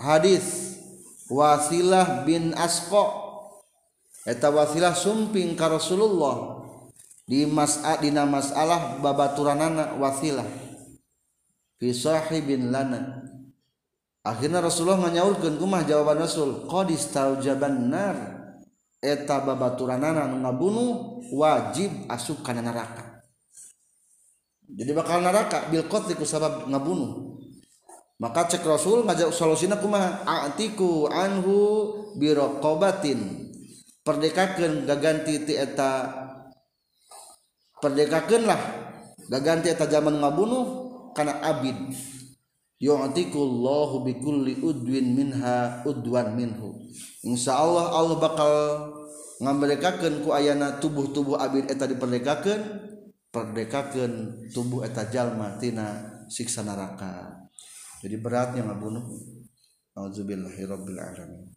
hadis 0.00 0.80
wasilah 1.28 2.24
bin 2.24 2.56
asqa. 2.56 3.28
Eta 4.24 4.48
wasilah 4.48 4.96
sumping 4.96 5.52
ka 5.52 5.68
Rasulullah. 5.68 6.59
di 7.30 7.46
mas'a 7.46 8.02
dina 8.02 8.26
masalah 8.26 8.98
babaturanana 8.98 9.94
wasilah. 10.02 10.50
Fi 11.78 11.94
sahibin 11.94 12.74
lana. 12.74 13.22
Akhirnya 14.26 14.58
Rasulullah 14.58 14.98
nganyaulkeun 15.06 15.54
kumah 15.62 15.86
jawaban 15.86 16.26
Rasul 16.26 16.66
qad 16.66 16.90
istaujaban 16.90 17.86
nar. 17.86 18.18
Eta 18.98 19.40
babaturanana 19.46 20.26
nu 20.26 20.42
ngabunuh 20.42 20.90
wajib 21.30 22.10
asup 22.10 22.42
kana 22.42 22.66
neraka. 22.66 23.22
Jadi 24.66 24.90
bakal 24.90 25.22
neraka 25.22 25.70
bil 25.70 25.86
qatli 25.86 26.18
ku 26.18 26.26
sabab 26.26 26.66
ngabunuh. 26.66 27.38
Maka 28.20 28.50
cek 28.50 28.66
Rasul 28.66 29.06
ngajak 29.06 29.32
solusina 29.32 29.80
kumaha 29.80 30.20
atiku 30.44 31.08
anhu 31.08 31.56
biraqabatin 32.20 33.48
perdekakeun 34.04 34.84
gaganti 34.84 35.48
ti 35.48 35.56
eta 35.56 36.19
perdekakanlah 37.80 38.60
gaganti 39.28 39.72
eta 39.72 39.88
zaman 39.88 40.20
ngabunuh 40.20 40.66
karena 41.12 41.40
abid. 41.44 41.76
Yu'tikullahu 42.80 44.08
bikulli 44.08 44.64
udwin 44.64 45.12
minha 45.12 45.84
udwan 45.84 46.32
minhu. 46.32 46.80
Insya 47.28 47.60
Allah 47.60 47.92
Allah 47.92 48.16
bakal 48.16 48.52
ngamerdekakan 49.44 50.24
ku 50.24 50.32
ayana 50.32 50.80
tubuh-tubuh 50.80 51.36
abid 51.36 51.68
eta 51.68 51.84
diperdekakan 51.84 52.60
perdekakan 53.28 54.42
tubuh 54.50 54.80
eta 54.84 55.12
jalma 55.12 55.60
tina 55.60 56.20
siksa 56.32 56.64
neraka. 56.64 57.36
Jadi 58.00 58.16
beratnya 58.16 58.64
ngabunuh. 58.64 59.04
Auzubillahi 59.92 60.64
alamin. 60.64 61.52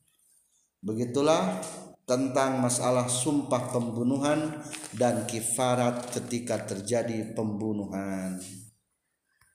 Begitulah 0.83 1.63
tentang 2.03 2.59
masalah 2.59 3.07
sumpah 3.07 3.71
pembunuhan 3.71 4.59
dan 4.91 5.23
kifarat 5.23 6.11
ketika 6.11 6.59
terjadi 6.67 7.31
pembunuhan 7.31 8.43